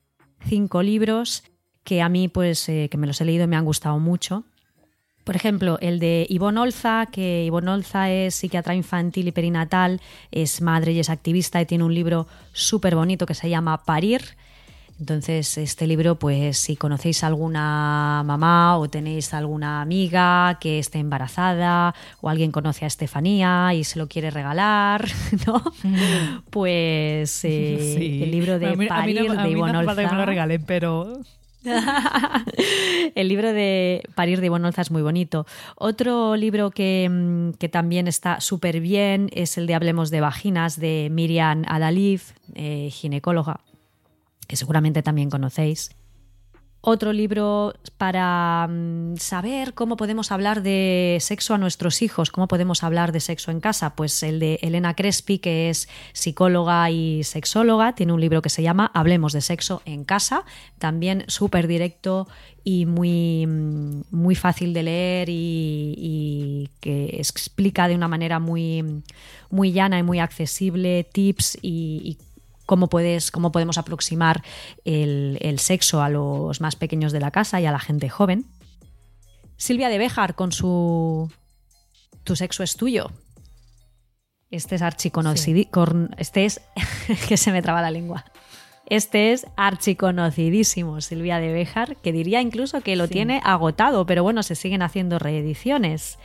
[0.46, 1.42] cinco libros
[1.84, 4.44] que a mí, pues, eh, que me los he leído y me han gustado mucho.
[5.24, 10.00] Por ejemplo, el de Ivonne Olza, que Ivonne Olza es psiquiatra infantil y perinatal,
[10.32, 14.22] es madre y es activista y tiene un libro súper bonito que se llama Parir.
[15.00, 21.94] Entonces, este libro, pues si conocéis alguna mamá o tenéis alguna amiga que esté embarazada
[22.20, 25.08] o alguien conoce a Estefanía y se lo quiere regalar,
[25.46, 25.60] ¿no?
[26.50, 28.22] Pues eh, Sí.
[28.22, 30.00] el libro de Bueno, a mí- a mí Parir no, de Ivonne que me lo
[30.02, 30.24] Olza.
[30.26, 31.18] regalen, pero
[33.14, 35.46] el libro de Parir de Ivonne Olza es muy bonito.
[35.76, 40.78] Otro libro que, mm, que también está súper bien es el de Hablemos de Vaginas
[40.78, 43.60] de Miriam Adalif, eh, ginecóloga,
[44.46, 45.90] que seguramente también conocéis.
[46.84, 52.82] Otro libro para mm, saber cómo podemos hablar de sexo a nuestros hijos, cómo podemos
[52.82, 57.94] hablar de sexo en casa, pues el de Elena Crespi, que es psicóloga y sexóloga,
[57.94, 60.44] tiene un libro que se llama Hablemos de sexo en casa,
[60.80, 62.26] también súper directo
[62.64, 69.04] y muy, mm, muy fácil de leer y, que explica de una manera muy,
[69.50, 72.31] muy llana y muy accesible tips y, y
[72.66, 74.42] cómo, puedes, cómo podemos aproximar
[74.84, 78.46] el, el, sexo a los más pequeños de la casa y a la gente joven.
[79.56, 81.30] Silvia de Béjar con su
[82.24, 83.10] Tu sexo es tuyo.
[84.50, 85.58] Este es archiconocido.
[85.58, 85.68] Sí.
[86.18, 86.60] Este es.
[87.28, 88.24] que se me traba la lengua.
[88.86, 93.14] Este es archiconocidísimo, Silvia de Béjar, que diría incluso que lo sí.
[93.14, 96.18] tiene agotado, pero bueno, se siguen haciendo reediciones.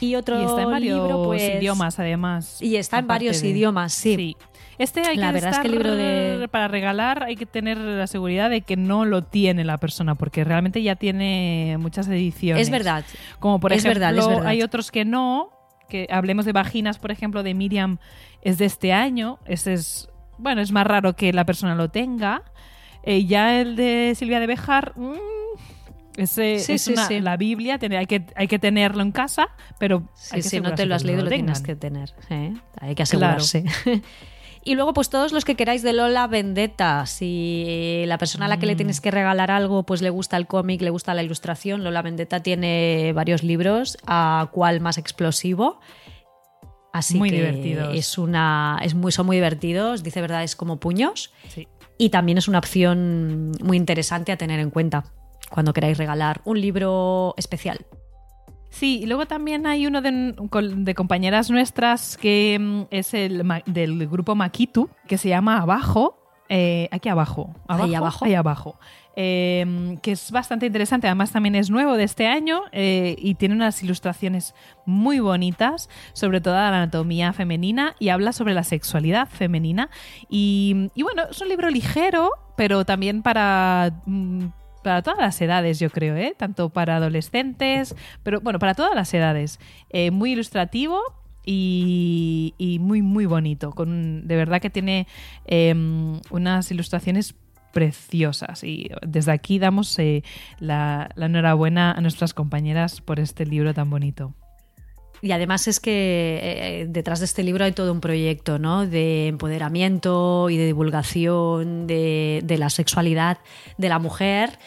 [0.00, 2.60] Y otro y está en varios libro, pues, idiomas, además.
[2.60, 3.48] Y está en varios de...
[3.48, 4.16] idiomas, sí.
[4.16, 4.36] sí.
[4.78, 7.46] Este hay la que verdad estar, es que el libro de para regalar hay que
[7.46, 12.08] tener la seguridad de que no lo tiene la persona porque realmente ya tiene muchas
[12.08, 12.62] ediciones.
[12.62, 13.04] Es verdad.
[13.38, 14.46] Como por es ejemplo, verdad, es verdad.
[14.46, 15.50] hay otros que no,
[15.88, 17.98] que hablemos de vaginas, por ejemplo, de Miriam
[18.42, 20.08] es de este año, ese es
[20.38, 22.42] bueno, es más raro que la persona lo tenga.
[23.04, 25.14] Eh, ya el de Silvia de Bejar mmm,
[26.16, 27.20] ese sí, es sí, una, sí.
[27.20, 29.48] la Biblia, hay, que, hay que tenerlo en casa,
[29.78, 32.14] pero si no te lo has leído, lo, lo tienes que tener.
[32.30, 32.54] ¿eh?
[32.80, 33.64] Hay que asegurarse.
[33.64, 34.00] Claro.
[34.66, 37.04] Y luego, pues todos los que queráis de Lola Vendetta.
[37.04, 38.68] Si la persona a la que Mm.
[38.70, 42.00] le tienes que regalar algo, pues le gusta el cómic, le gusta la ilustración, Lola
[42.00, 45.80] Vendetta tiene varios libros, a cuál más explosivo.
[46.94, 47.94] Así muy que divertidos.
[47.94, 51.32] Es una, es muy, son muy divertidos, dice verdad, es como puños.
[51.48, 51.68] Sí.
[51.98, 55.04] Y también es una opción muy interesante a tener en cuenta
[55.50, 57.84] cuando queráis regalar un libro especial.
[58.74, 60.34] Sí, y luego también hay uno de,
[60.76, 66.18] de compañeras nuestras que mm, es el del grupo Makitu, que se llama Abajo,
[66.48, 68.24] eh, aquí abajo, Ahí abajo.
[68.24, 68.78] ahí abajo,
[69.14, 71.06] eh, que es bastante interesante.
[71.06, 74.56] Además también es nuevo de este año eh, y tiene unas ilustraciones
[74.86, 79.88] muy bonitas sobre toda la anatomía femenina y habla sobre la sexualidad femenina.
[80.28, 83.92] Y, y bueno, es un libro ligero, pero también para...
[84.04, 84.46] mm,
[84.84, 86.34] para todas las edades, yo creo, ¿eh?
[86.36, 89.58] tanto para adolescentes, pero bueno, para todas las edades.
[89.90, 91.00] Eh, muy ilustrativo
[91.44, 93.72] y, y muy, muy bonito.
[93.72, 95.08] Con, de verdad que tiene
[95.46, 95.74] eh,
[96.30, 97.34] unas ilustraciones
[97.72, 98.62] preciosas.
[98.62, 100.22] Y desde aquí damos eh,
[100.60, 104.34] la, la enhorabuena a nuestras compañeras por este libro tan bonito.
[105.22, 108.86] Y además es que eh, detrás de este libro hay todo un proyecto ¿no?
[108.86, 113.38] de empoderamiento y de divulgación de, de la sexualidad
[113.78, 114.58] de la mujer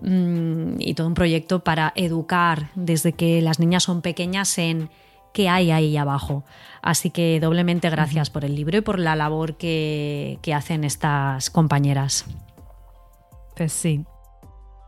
[0.00, 4.88] mm, y todo un proyecto para educar desde que las niñas son pequeñas en
[5.34, 6.44] qué hay ahí abajo.
[6.80, 11.50] Así que doblemente gracias por el libro y por la labor que, que hacen estas
[11.50, 12.24] compañeras.
[13.56, 14.04] Pues sí.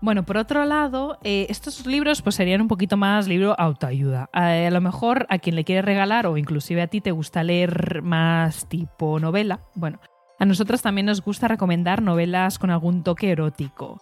[0.02, 4.30] Bueno, por otro lado, eh, estos libros pues serían un poquito más libro autoayuda.
[4.32, 7.42] Eh, a lo mejor a quien le quiere regalar o inclusive a ti te gusta
[7.42, 9.60] leer más tipo novela.
[9.74, 10.00] Bueno,
[10.38, 13.98] a nosotras también nos gusta recomendar novelas con algún toque erótico.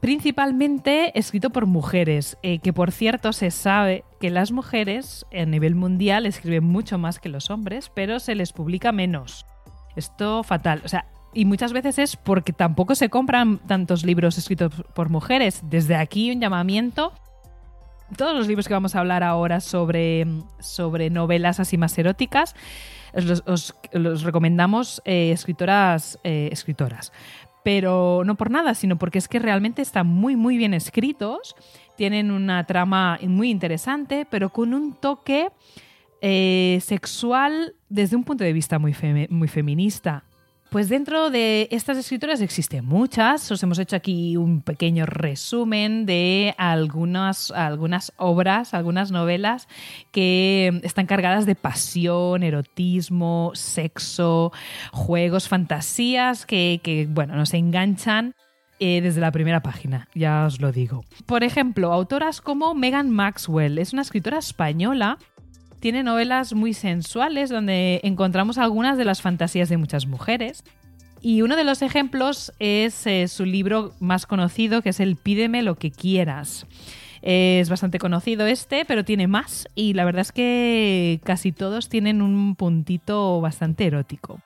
[0.00, 5.76] Principalmente escrito por mujeres, eh, que por cierto se sabe que las mujeres a nivel
[5.76, 9.46] mundial escriben mucho más que los hombres, pero se les publica menos.
[9.94, 10.80] Esto fatal.
[10.84, 15.62] O sea, y muchas veces es porque tampoco se compran tantos libros escritos por mujeres.
[15.68, 17.12] Desde aquí un llamamiento.
[18.16, 20.26] Todos los libros que vamos a hablar ahora sobre,
[20.58, 22.56] sobre novelas así más eróticas,
[23.14, 27.12] os los, os- los recomendamos eh, escritoras, eh, escritoras.
[27.62, 31.54] Pero no por nada, sino porque es que realmente están muy, muy bien escritos.
[31.96, 35.50] Tienen una trama muy interesante, pero con un toque
[36.20, 38.96] eh, sexual desde un punto de vista muy,
[39.28, 40.24] muy feminista.
[40.70, 43.50] Pues dentro de estas escritoras existen muchas.
[43.50, 49.66] Os hemos hecho aquí un pequeño resumen de algunas, algunas obras, algunas novelas
[50.12, 54.52] que están cargadas de pasión, erotismo, sexo,
[54.92, 58.36] juegos, fantasías que, que, bueno, nos enganchan
[58.82, 61.04] eh, desde la primera página, ya os lo digo.
[61.26, 65.18] Por ejemplo, autoras como Megan Maxwell, es una escritora española
[65.80, 70.62] tiene novelas muy sensuales donde encontramos algunas de las fantasías de muchas mujeres.
[71.22, 75.62] Y uno de los ejemplos es eh, su libro más conocido, que es el Pídeme
[75.62, 76.66] lo que quieras.
[77.22, 82.22] Es bastante conocido este, pero tiene más y la verdad es que casi todos tienen
[82.22, 84.40] un puntito bastante erótico.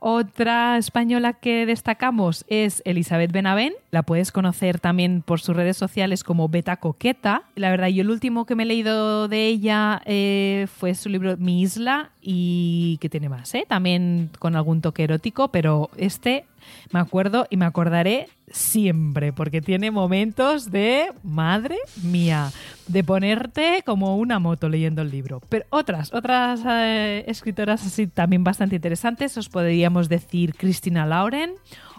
[0.00, 3.74] Otra española que destacamos es Elizabeth Benavent.
[3.90, 7.42] La puedes conocer también por sus redes sociales como Beta Coqueta.
[7.56, 11.36] La verdad, yo el último que me he leído de ella eh, fue su libro
[11.36, 13.64] Mi Isla y que tiene más, ¿eh?
[13.66, 16.44] también con algún toque erótico, pero este
[16.90, 22.50] me acuerdo y me acordaré siempre porque tiene momentos de madre mía,
[22.86, 25.40] de ponerte como una moto leyendo el libro.
[25.48, 31.52] Pero otras, otras eh, escritoras así también bastante interesantes, os podríamos decir Christina Lauren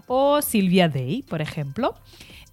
[0.08, 1.96] o Silvia Day, por ejemplo.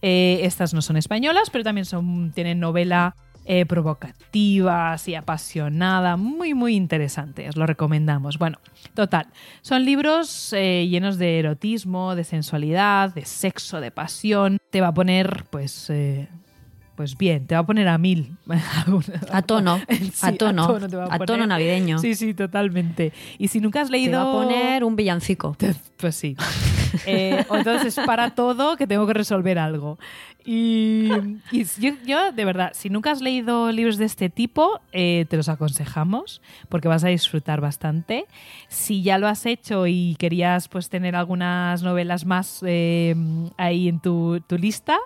[0.02, 3.16] Eh, estas no son españolas, pero también son, tienen novela
[3.48, 8.38] eh, provocativa, así apasionada, muy, muy interesante, os lo recomendamos.
[8.38, 8.58] Bueno,
[8.94, 9.28] total,
[9.62, 14.58] son libros eh, llenos de erotismo, de sensualidad, de sexo, de pasión.
[14.70, 16.28] Te va a poner, pues, eh,
[16.96, 18.36] pues bien, te va a poner a mil.
[19.30, 21.26] A tono, Sí, a tono, te va a poner.
[21.26, 21.98] tono navideño.
[21.98, 23.12] Sí, sí, totalmente.
[23.38, 24.24] Y si nunca has Te leído...
[24.24, 25.56] va a poner un villancico.
[25.98, 26.36] Pues sí.
[27.06, 29.98] Eh, entonces para todo que tengo que resolver algo.
[30.44, 31.08] Y,
[32.06, 36.40] yo, de verdad, si nunca has leído libros de este tipo, eh, te los aconsejamos
[36.68, 38.26] porque vas a disfrutar bastante.
[38.68, 43.16] Si ya lo has hecho y querías pues tener algunas novelas más eh,
[43.56, 44.98] ahí en tu, tu lista,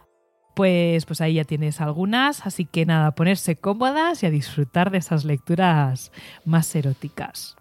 [0.55, 2.47] pues, pues ahí ya tienes algunas.
[2.47, 6.13] Así que nada, ponerse cómodas y a disfrutar de esas lecturas
[6.45, 7.57] más eróticas.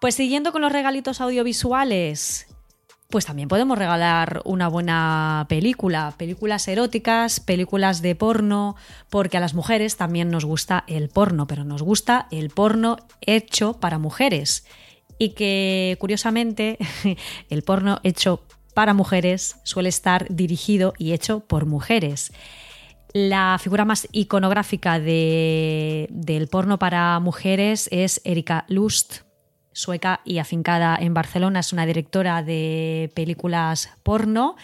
[0.00, 2.45] Pues siguiendo con los regalitos audiovisuales,
[3.08, 8.74] pues también podemos regalar una buena película, películas eróticas, películas de porno,
[9.10, 13.74] porque a las mujeres también nos gusta el porno, pero nos gusta el porno hecho
[13.74, 14.66] para mujeres.
[15.18, 16.78] Y que curiosamente
[17.48, 18.42] el porno hecho
[18.74, 22.32] para mujeres suele estar dirigido y hecho por mujeres.
[23.14, 29.22] La figura más iconográfica de- del porno para mujeres es Erika Lust,
[29.76, 31.60] sueca y afincada en Barcelona.
[31.60, 34.56] Es una directora de películas porno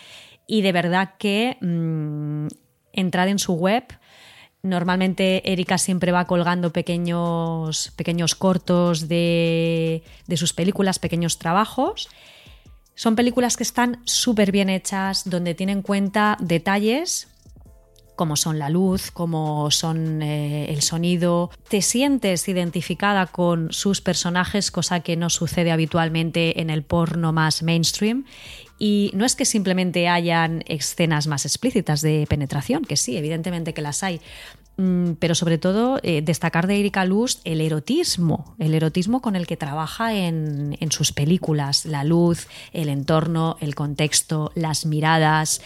[0.47, 2.47] y de verdad que mm,
[2.95, 3.85] entrad en su web.
[4.63, 12.09] Normalmente Erika siempre va colgando pequeños, pequeños cortos de, de sus películas, pequeños trabajos.
[12.95, 17.29] Son películas que están súper bien hechas, donde tienen en cuenta detalles
[18.23, 21.51] como son la luz, como son eh, el sonido.
[21.69, 27.65] Te sientes identificada con sus personajes, cosa que no sucede habitualmente en el porno más
[27.65, 28.25] mainstream.
[28.79, 33.83] Y no es que simplemente hayan escenas más explícitas de penetración, que sí, evidentemente que
[33.83, 34.21] las hay,
[34.77, 39.49] mm, pero sobre todo eh, destacar de Erika Lust el erotismo, el erotismo con el
[39.49, 45.61] que trabaja en, en, sus películas, la luz, el entorno, el contexto, las miradas,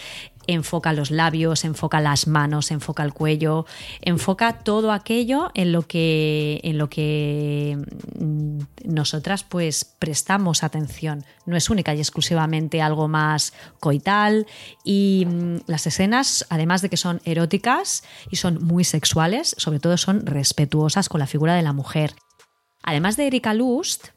[0.47, 3.67] enfoca los labios, enfoca las manos, enfoca el cuello,
[4.01, 7.79] enfoca todo aquello en lo que, en lo que
[8.19, 11.25] mm, nosotras pues prestamos atención.
[11.47, 14.47] No es única y exclusivamente algo más coital
[14.85, 19.97] y mm, las escenas, además de que son eróticas y son muy sexuales, sobre todo
[19.97, 22.15] son respetuosas con la figura de la mujer.
[22.83, 24.09] Además de Erika Lust,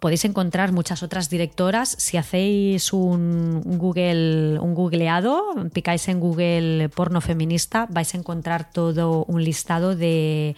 [0.00, 1.88] Podéis encontrar muchas otras directoras.
[1.98, 9.24] Si hacéis un Google, un googleado, picáis en Google porno feminista, vais a encontrar todo
[9.24, 10.54] un listado de,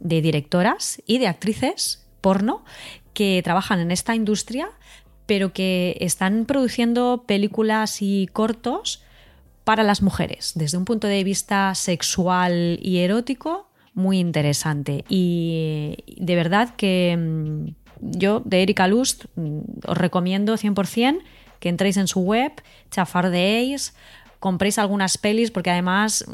[0.00, 2.64] de directoras y de actrices porno
[3.14, 4.68] que trabajan en esta industria,
[5.26, 9.02] pero que están produciendo películas y cortos
[9.64, 15.04] para las mujeres, desde un punto de vista sexual y erótico, muy interesante.
[15.08, 21.22] Y de verdad que mm, yo de Erika Lust mm, os recomiendo 100%
[21.60, 22.52] que entréis en su web,
[22.90, 23.94] chafardeéis,
[24.40, 26.24] compréis algunas pelis porque además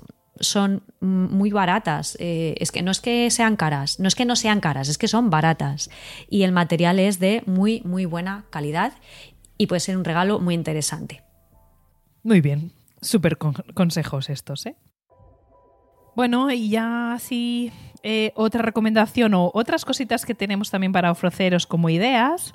[0.40, 2.16] son muy baratas.
[2.20, 4.98] Eh, es que no es que sean caras, no es que no sean caras, es
[4.98, 5.90] que son baratas.
[6.30, 8.94] Y el material es de muy, muy buena calidad
[9.58, 11.22] y puede ser un regalo muy interesante.
[12.22, 13.36] Muy bien, súper
[13.74, 14.76] consejos estos, ¿eh?
[16.18, 17.70] Bueno, y ya así
[18.02, 22.52] eh, otra recomendación o otras cositas que tenemos también para ofreceros como ideas.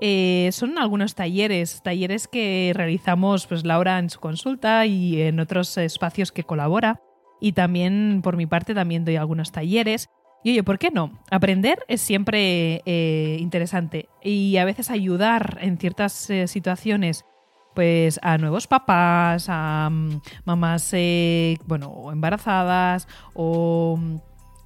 [0.00, 5.78] Eh, son algunos talleres, talleres que realizamos pues Laura en su consulta y en otros
[5.78, 7.00] espacios que colabora.
[7.40, 10.08] Y también por mi parte también doy algunos talleres.
[10.42, 11.16] Y oye, ¿por qué no?
[11.30, 17.24] Aprender es siempre eh, interesante y a veces ayudar en ciertas situaciones
[17.74, 20.94] pues a nuevos papás, a mm, mamás
[21.66, 23.98] bueno, embarazadas o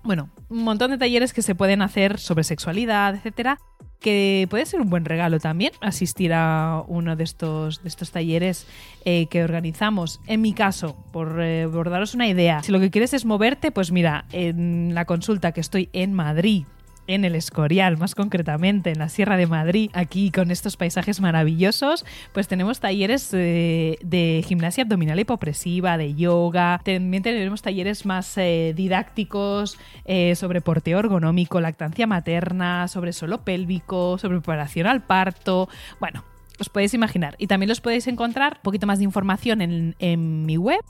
[0.04, 3.58] bueno, un montón de talleres que se pueden hacer sobre sexualidad, etcétera,
[4.00, 8.66] que puede ser un buen regalo también asistir a uno de estos, de estos talleres
[9.06, 10.20] eh, que organizamos.
[10.26, 13.70] En mi caso, por, eh, por daros una idea, si lo que quieres es moverte,
[13.70, 16.64] pues mira, en la consulta que estoy en Madrid
[17.06, 22.04] en el Escorial, más concretamente en la Sierra de Madrid, aquí con estos paisajes maravillosos,
[22.32, 29.78] pues tenemos talleres de, gimnasia abdominal hipopresiva, de yoga, también tenemos talleres más eh, didácticos
[30.04, 35.68] eh, sobre porteo ergonómico, lactancia materna, sobre suelo pélvico, sobre preparación al parto,
[36.00, 36.24] bueno,
[36.58, 37.34] os podéis imaginar.
[37.38, 40.80] Y también los podéis encontrar un poquito más de información en mi web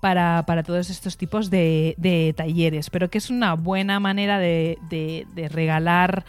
[0.00, 6.24] para, todos estos tipos de, talleres, pero que es una buena manera de, de regalar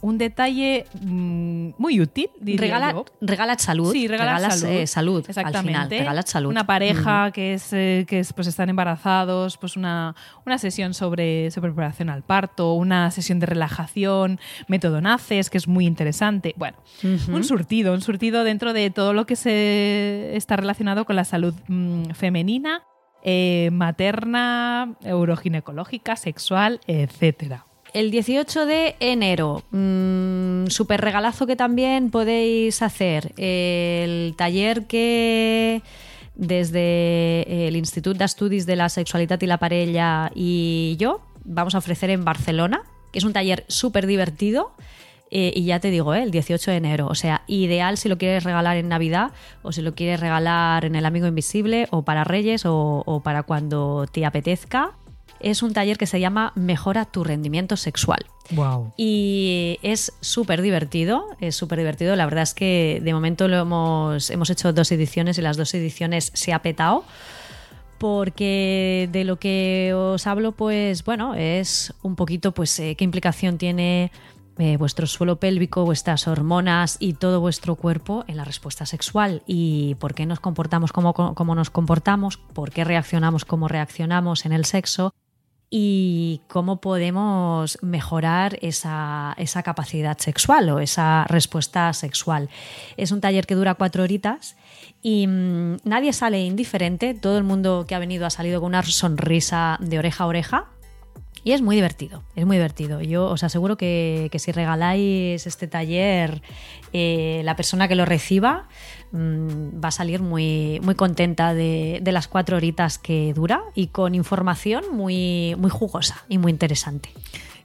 [0.00, 2.28] un detalle mm, muy útil.
[2.40, 3.92] Regala, regala salud.
[3.92, 4.72] Sí, regala salud.
[4.72, 5.24] Eh, salud.
[5.26, 6.06] Exactamente.
[6.06, 6.50] Al salud.
[6.50, 10.14] Una pareja que es eh, que pues están embarazados, pues una,
[10.46, 14.38] una sesión sobre, sobre, preparación al parto, una sesión de relajación,
[14.68, 16.54] método Naces, que es muy interesante.
[16.56, 21.24] Bueno, un surtido, un surtido dentro de todo lo que se está relacionado con la
[21.24, 22.82] salud mm, femenina
[23.22, 27.64] eh, materna, euroginecológica, sexual, etcétera.
[27.94, 33.32] El 18 de enero, mmm, super regalazo que también podéis hacer.
[33.36, 35.82] El taller que
[36.34, 41.78] desde el Instituto de Estudios de la Sexualidad y la Parella y yo vamos a
[41.78, 44.72] ofrecer en Barcelona, que es un taller súper divertido
[45.30, 47.06] eh, y ya te digo, eh, el 18 de enero.
[47.06, 50.94] O sea, ideal si lo quieres regalar en Navidad o si lo quieres regalar en
[50.94, 54.92] El Amigo Invisible o para Reyes o, para cuando te apetezca.
[55.40, 58.26] Es un taller que se llama Mejora tu rendimiento sexual.
[58.50, 58.92] Wow.
[58.96, 62.16] Y es súper divertido, es súper divertido.
[62.16, 65.72] La verdad es que de momento lo hemos, hemos hecho dos ediciones y las dos
[65.74, 67.04] ediciones se ha petado
[67.98, 73.58] porque de lo que os hablo, pues bueno, es un poquito, pues, eh, qué implicación
[73.58, 74.12] tiene
[74.58, 79.42] eh, vuestro suelo pélvico, vuestras hormonas y todo vuestro cuerpo en la respuesta sexual.
[79.46, 84.64] Y por qué nos comportamos como, nos comportamos, por qué reaccionamos como reaccionamos en el
[84.64, 85.14] sexo
[85.70, 92.48] y cómo podemos mejorar esa, esa, capacidad sexual o esa respuesta sexual.
[92.96, 94.56] Es un taller que dura cuatro horitas
[95.02, 98.82] y mmm, nadie sale indiferente, todo el mundo que ha venido ha salido con una
[98.82, 100.68] sonrisa de oreja a oreja
[101.44, 103.00] Y es muy divertido, es muy divertido.
[103.00, 106.42] Yo os aseguro que, si regaláis este taller,
[106.92, 108.68] eh, la persona que lo reciba
[109.12, 114.14] mm, va a salir muy, muy contenta de, las cuatro horitas que dura y con
[114.14, 117.10] información muy, muy jugosa y muy interesante.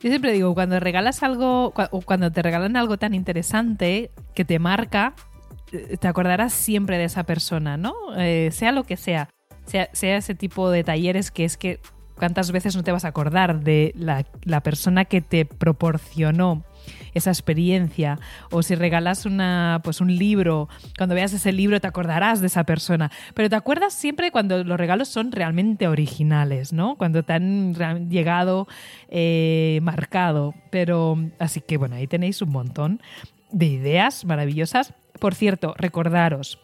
[0.02, 4.60] Yo siempre digo, cuando regalas algo, o cuando te regalan algo tan interesante que te
[4.60, 5.16] marca,
[5.72, 7.94] eh, te acordarás siempre de esa persona, ¿no?
[8.18, 8.98] Eh, sea lo que.
[8.98, 9.30] Sea,
[9.66, 11.80] sea, ese tipo de talleres que es que
[12.24, 16.64] cuántas veces no te vas a acordar de la, persona que te proporcionó
[17.14, 18.18] esa experiencia.
[18.50, 22.64] O si regalas una pues un libro cuando veas ese libro te acordarás de esa
[22.64, 23.12] persona.
[23.34, 27.76] Pero te acuerdas siempre cuando los regalos son realmente originales no cuando te han
[28.10, 28.70] llegado
[29.10, 30.54] eh, marcado.
[30.72, 33.02] Pero así que bueno ahí tenéis un montón
[33.52, 34.94] de ideas maravillosas.
[35.20, 36.58] Por cierto recordaros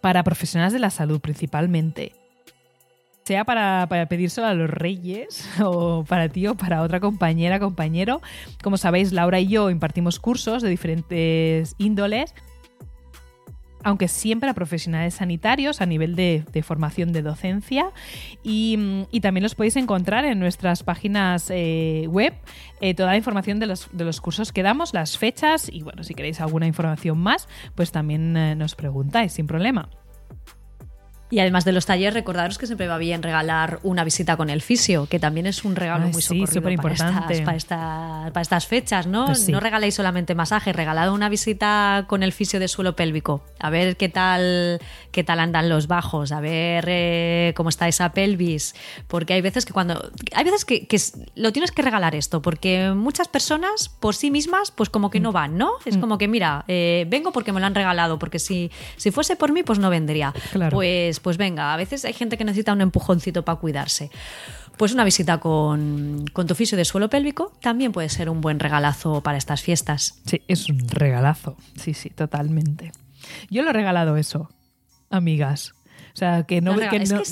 [0.00, 2.12] para profesionales de la salud principalmente
[3.26, 8.22] sea para, pedírselo a los reyes o para ti o para otra compañera, compañero.
[8.62, 12.34] Como sabéis, Laura y yo impartimos cursos de diferentes índoles
[13.82, 17.92] aunque siempre a profesionales sanitarios a nivel de, formación de docencia.
[18.42, 18.76] Y,
[19.22, 22.34] también los podéis encontrar en nuestras páginas eh, web,
[22.80, 26.02] eh, toda la información de los, de los, cursos que damos, las fechas y bueno,
[26.02, 29.88] si queréis alguna información más, pues también eh, nos preguntáis sin problema.
[31.28, 34.62] Y además de los talleres, recordaros que siempre va bien regalar una visita con el
[34.62, 39.08] fisio, que también es un regalo muy sí, socorrido para estas, para, para, estas, fechas,
[39.08, 39.26] ¿no?
[39.26, 43.70] Pues no regaléis solamente masaje, regalad una visita con el fisio de suelo pélvico, a
[43.70, 48.76] ver qué tal, qué tal andan los bajos, a ver eh, cómo está esa pelvis,
[49.08, 50.10] porque hay veces que cuando...
[50.32, 50.86] Hay veces que,
[51.34, 55.32] lo tienes que regalar esto, porque muchas personas por sí mismas pues como que no
[55.32, 55.72] van, ¿no?
[55.84, 56.00] Es mm.
[56.00, 59.52] como que, mira, eh, vengo porque me lo han regalado, porque si, si fuese por
[59.52, 60.32] mí pues no vendría.
[60.52, 60.74] Claro.
[60.76, 64.10] Pues pues, venga, a veces hay gente que necesita un empujoncito para cuidarse.
[64.76, 68.60] Pues una visita con, con tu fisio de suelo pélvico también puede ser un buen
[68.60, 70.20] regalazo para estas fiestas.
[70.26, 71.56] Sí, es un regalazo.
[71.76, 72.92] Sí, sí, totalmente.
[73.48, 74.50] Yo lo he regalado eso,
[75.08, 75.74] amigas.
[76.16, 76.74] O sea, que no,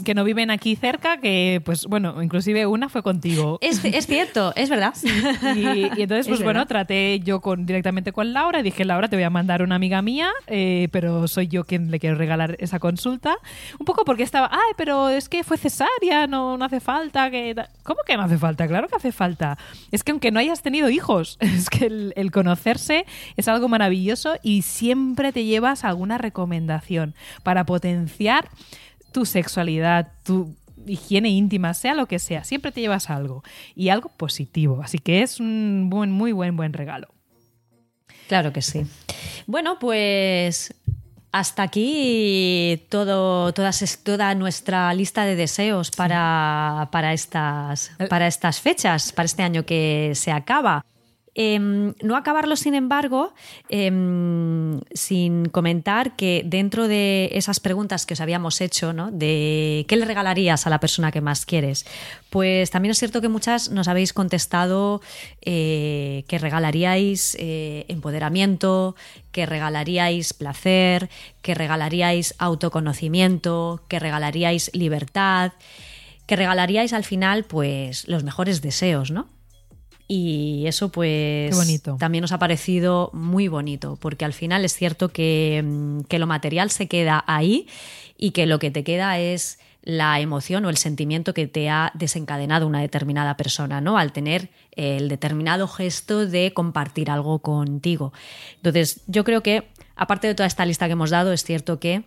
[0.04, 3.56] que, no, viven aquí cerca, que pues bueno, inclusive una fue contigo.
[3.62, 4.92] Es, cierto, es verdad.
[5.56, 9.22] Y, entonces, pues bueno, traté yo con, directamente con Laura y dije, Laura, te voy
[9.22, 13.36] a mandar una amiga mía, eh, pero soy yo quien le quiero regalar esa consulta.
[13.78, 17.30] Un poco porque estaba, ay, pero es que fue cesárea, no, no hace falta.
[17.30, 17.54] que
[17.84, 18.68] ¿Cómo que no hace falta?
[18.68, 19.56] Claro que hace falta.
[19.92, 23.06] Es que aunque no hayas tenido hijos, es que el, el conocerse
[23.38, 28.50] es algo maravilloso y siempre te llevas alguna recomendación para potenciar
[29.14, 30.56] tu sexualidad, tu
[30.86, 33.44] higiene íntima, sea lo que sea, siempre te llevas algo
[33.76, 34.82] y algo positivo.
[34.82, 37.08] Así que es un buen, muy buen, buen regalo.
[38.26, 38.84] Claro que sí.
[39.46, 40.74] Bueno, pues
[41.30, 49.12] hasta aquí todo, todas, toda nuestra lista de deseos para, para, estas, para estas fechas,
[49.12, 50.84] para este año que se acaba.
[51.36, 53.34] Em, no acabarlo, sin embargo,
[53.68, 59.10] em, sin comentar que dentro de esas preguntas que os habíamos hecho, ¿no?
[59.10, 61.86] de qué le regalarías a la persona que más quieres,
[62.30, 65.00] pues también es cierto que muchas nos habéis contestado
[65.42, 68.94] eh, que regalaríais eh, empoderamiento,
[69.32, 71.10] que regalaríais placer,
[71.42, 75.52] que regalaríais autoconocimiento, que regalaríais libertad,
[76.26, 79.33] que regalaríais al final pues los mejores deseos, ¿no?
[80.06, 81.56] Y eso pues
[81.98, 86.26] también nos ha parecido muy bonito, porque al final es cierto que, mm, que, lo
[86.26, 87.66] material se queda ahí
[88.18, 91.92] y que lo que te queda es la emoción o el sentimiento que te ha
[91.94, 93.98] desencadenado una determinada persona, ¿no?
[93.98, 98.12] Al tener el determinado gesto de compartir algo contigo.
[98.56, 102.04] Entonces, yo creo que, aparte de toda esta lista que hemos dado, es cierto que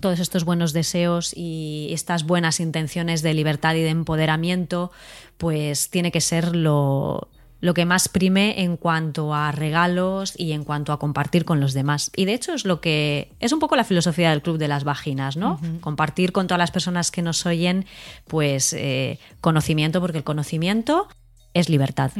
[0.00, 4.90] todos estos buenos deseos y estas buenas intenciones de libertad y de empoderamiento,
[5.38, 7.28] pues tiene que ser lo,
[7.62, 11.72] lo que más prime en cuanto a regalos y en cuanto a compartir con los
[11.72, 12.10] demás.
[12.16, 14.82] Y de hecho es lo que es un poco la filosofía del Club de las
[14.82, 15.60] Vaginas, ¿no?
[15.80, 17.86] Compartir con todas las personas que nos oyen,
[18.26, 21.06] pues eh, conocimiento, porque el conocimiento
[21.54, 22.10] es libertad.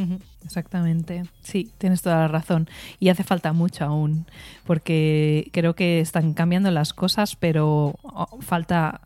[0.44, 1.24] Exactamente.
[1.42, 2.68] Sí, tienes toda la razón.
[3.00, 4.26] Y hace falta mucho aún,
[4.66, 9.00] porque creo que están cambiando las cosas, pero oh, falta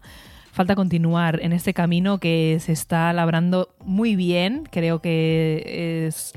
[0.53, 4.66] falta continuar en este camino que se está labrando muy bien.
[4.72, 6.33] Creo que es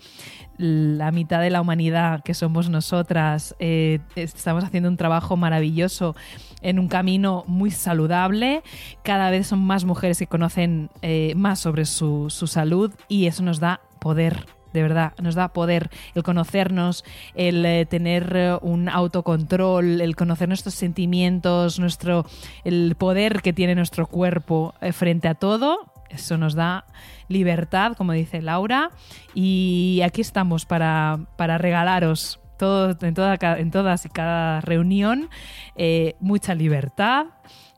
[0.60, 3.55] la mitad de la humanidad que somos nosotras.
[3.60, 6.18] Eh, estamos haciendo un trabajo maravilloso
[6.62, 8.62] en un camino muy saludable.
[9.01, 13.41] Cada vez son más mujeres que conocen eh, más sobre su, su salud y eso
[13.41, 17.03] nos da poder de verdad, nos da poder el conocernos,
[17.34, 22.28] el eh, tener un autocontrol, el conocer nuestros sentimientos, nuestro,
[22.64, 25.89] el poder que tiene nuestro cuerpo frente a todo.
[26.10, 26.86] Eso nos da
[27.28, 28.91] libertad, como dice Laura,
[29.34, 35.30] y aquí estamos para, para regalaros todo, en, toda, en todas y cada reunión
[35.76, 37.28] eh, mucha libertad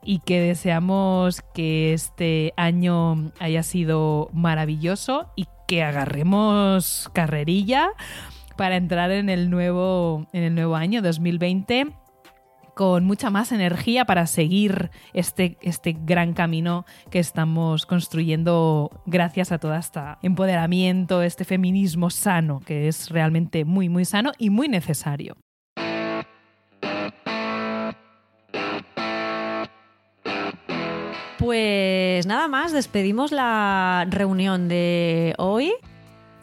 [0.04, 7.92] y que deseamos que este año haya sido maravilloso y que agarremos carrerilla
[8.58, 12.01] para entrar en el nuevo, en el nuevo año 2020
[12.82, 19.60] con mucha más energía para seguir este, este gran camino que estamos construyendo gracias a
[19.60, 25.38] todo este empoderamiento, este feminismo sano, que es realmente muy, muy sano y muy necesario.
[31.38, 35.72] Pues nada más, despedimos la reunión de hoy.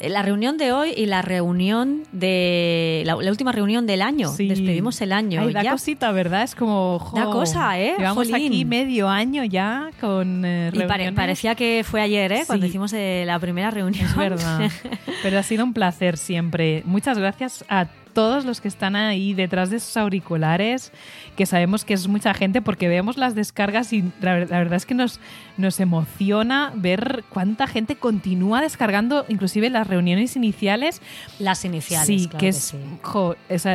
[0.00, 3.02] La reunión de hoy y la reunión de.
[3.04, 4.30] La, última reunión del año.
[4.30, 5.42] Despedimos el año.
[5.42, 6.44] Ay, la cosita, ¿verdad?
[6.44, 7.12] Es como.
[7.14, 7.94] la cosa, ¿eh?
[7.98, 10.44] Llevamos aquí medio año ya con.
[10.44, 12.44] Eh, y parecía que fue ayer, ¿eh?
[12.46, 14.06] Cuando hicimos eh, la primera reunión.
[14.06, 14.70] Es verdad.
[15.22, 16.82] Pero ha sido un placer siempre.
[16.84, 17.88] Muchas gracias a
[18.18, 20.90] todos los que están ahí detrás de esos auriculares,
[21.36, 24.94] que sabemos que es mucha gente porque vemos las descargas y la, verdad es que
[24.96, 25.20] nos,
[25.56, 31.00] nos emociona ver cuánta gente continúa descargando inclusive las reuniones iniciales.
[31.38, 32.06] Las iniciales.
[32.08, 32.74] Sí, que es,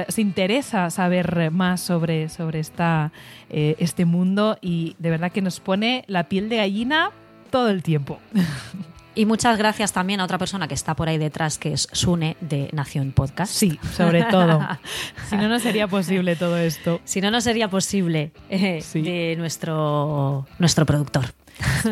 [0.10, 3.14] se interesa saber más sobre, sobre esta,
[3.50, 7.12] eh, este mundo y de verdad que nos pone la piel de gallina
[7.50, 8.20] todo el tiempo.
[9.16, 12.36] Y muchas gracias también a otra persona que está por ahí detrás, que es Sune
[12.42, 13.54] de Nación Podcast.
[13.54, 14.60] Sí, sobre todo.
[15.30, 17.00] si no, no sería posible todo esto.
[17.04, 21.26] Si no, no sería posible eh, de nuestro, nuestro productor.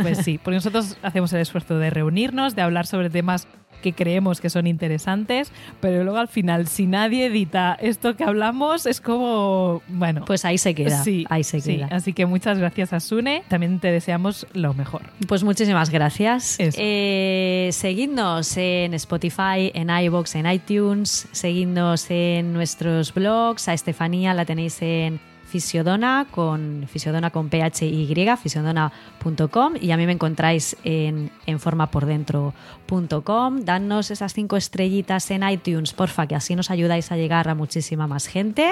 [0.02, 3.48] Pues sí, porque nosotros hacemos el esfuerzo de reunirnos, de hablar sobre temas
[3.82, 8.86] que creemos que son interesantes, pero luego al final, si nadie edita esto que hablamos,
[8.86, 10.24] es como, bueno.
[10.26, 11.04] Pues ahí se queda.
[11.04, 11.88] Sí, ahí se queda.
[11.92, 13.44] Así que muchas gracias a Sune.
[13.48, 15.02] También te deseamos lo mejor.
[15.28, 16.58] Pues muchísimas gracias.
[16.60, 21.28] Eh, seguidnos en Spotify, en iBox, en iTunes.
[21.32, 23.68] Seguidnos en nuestros blogs.
[23.68, 25.20] A Estefanía la tenéis en
[25.52, 28.08] Fisiodona con Fisiodona con PHY,
[28.42, 33.66] fisiodona.com y a mí me encontráis en, en formapordentro.com.
[33.66, 38.08] Danos esas cinco estrellitas en iTunes, porfa, que así nos ayudáis a llegar a muchísima
[38.08, 38.72] más gente.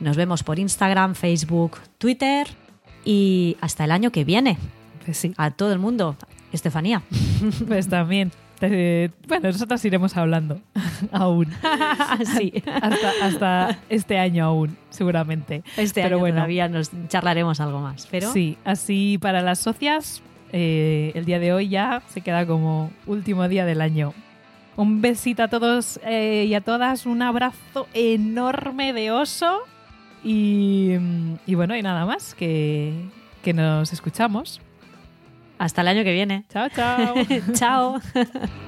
[0.00, 2.48] Nos vemos por Instagram, Facebook, Twitter
[3.04, 4.58] y hasta el año que viene.
[5.04, 5.32] Pues sí.
[5.36, 6.16] A todo el mundo.
[6.52, 7.02] Estefanía.
[7.68, 10.60] Pues también bueno, nosotros iremos hablando
[11.12, 11.48] aún.
[12.36, 12.52] sí.
[13.22, 15.62] Hasta, este año aún, seguramente.
[15.76, 18.06] Este pero año bueno, todavía nos charlaremos algo más.
[18.10, 18.32] Pero...
[18.32, 23.48] Sí, así para las socias, eh, el día de hoy ya se queda como último
[23.48, 24.14] día del año.
[24.76, 29.60] Un besito a todos eh, y a todas, un abrazo enorme de oso.
[30.22, 30.94] Y,
[31.46, 32.92] y bueno, y nada más, que,
[33.42, 34.60] que nos escuchamos.
[35.58, 36.44] Hasta el año que viene.
[36.48, 37.14] Chao, chao.
[37.54, 38.00] chao.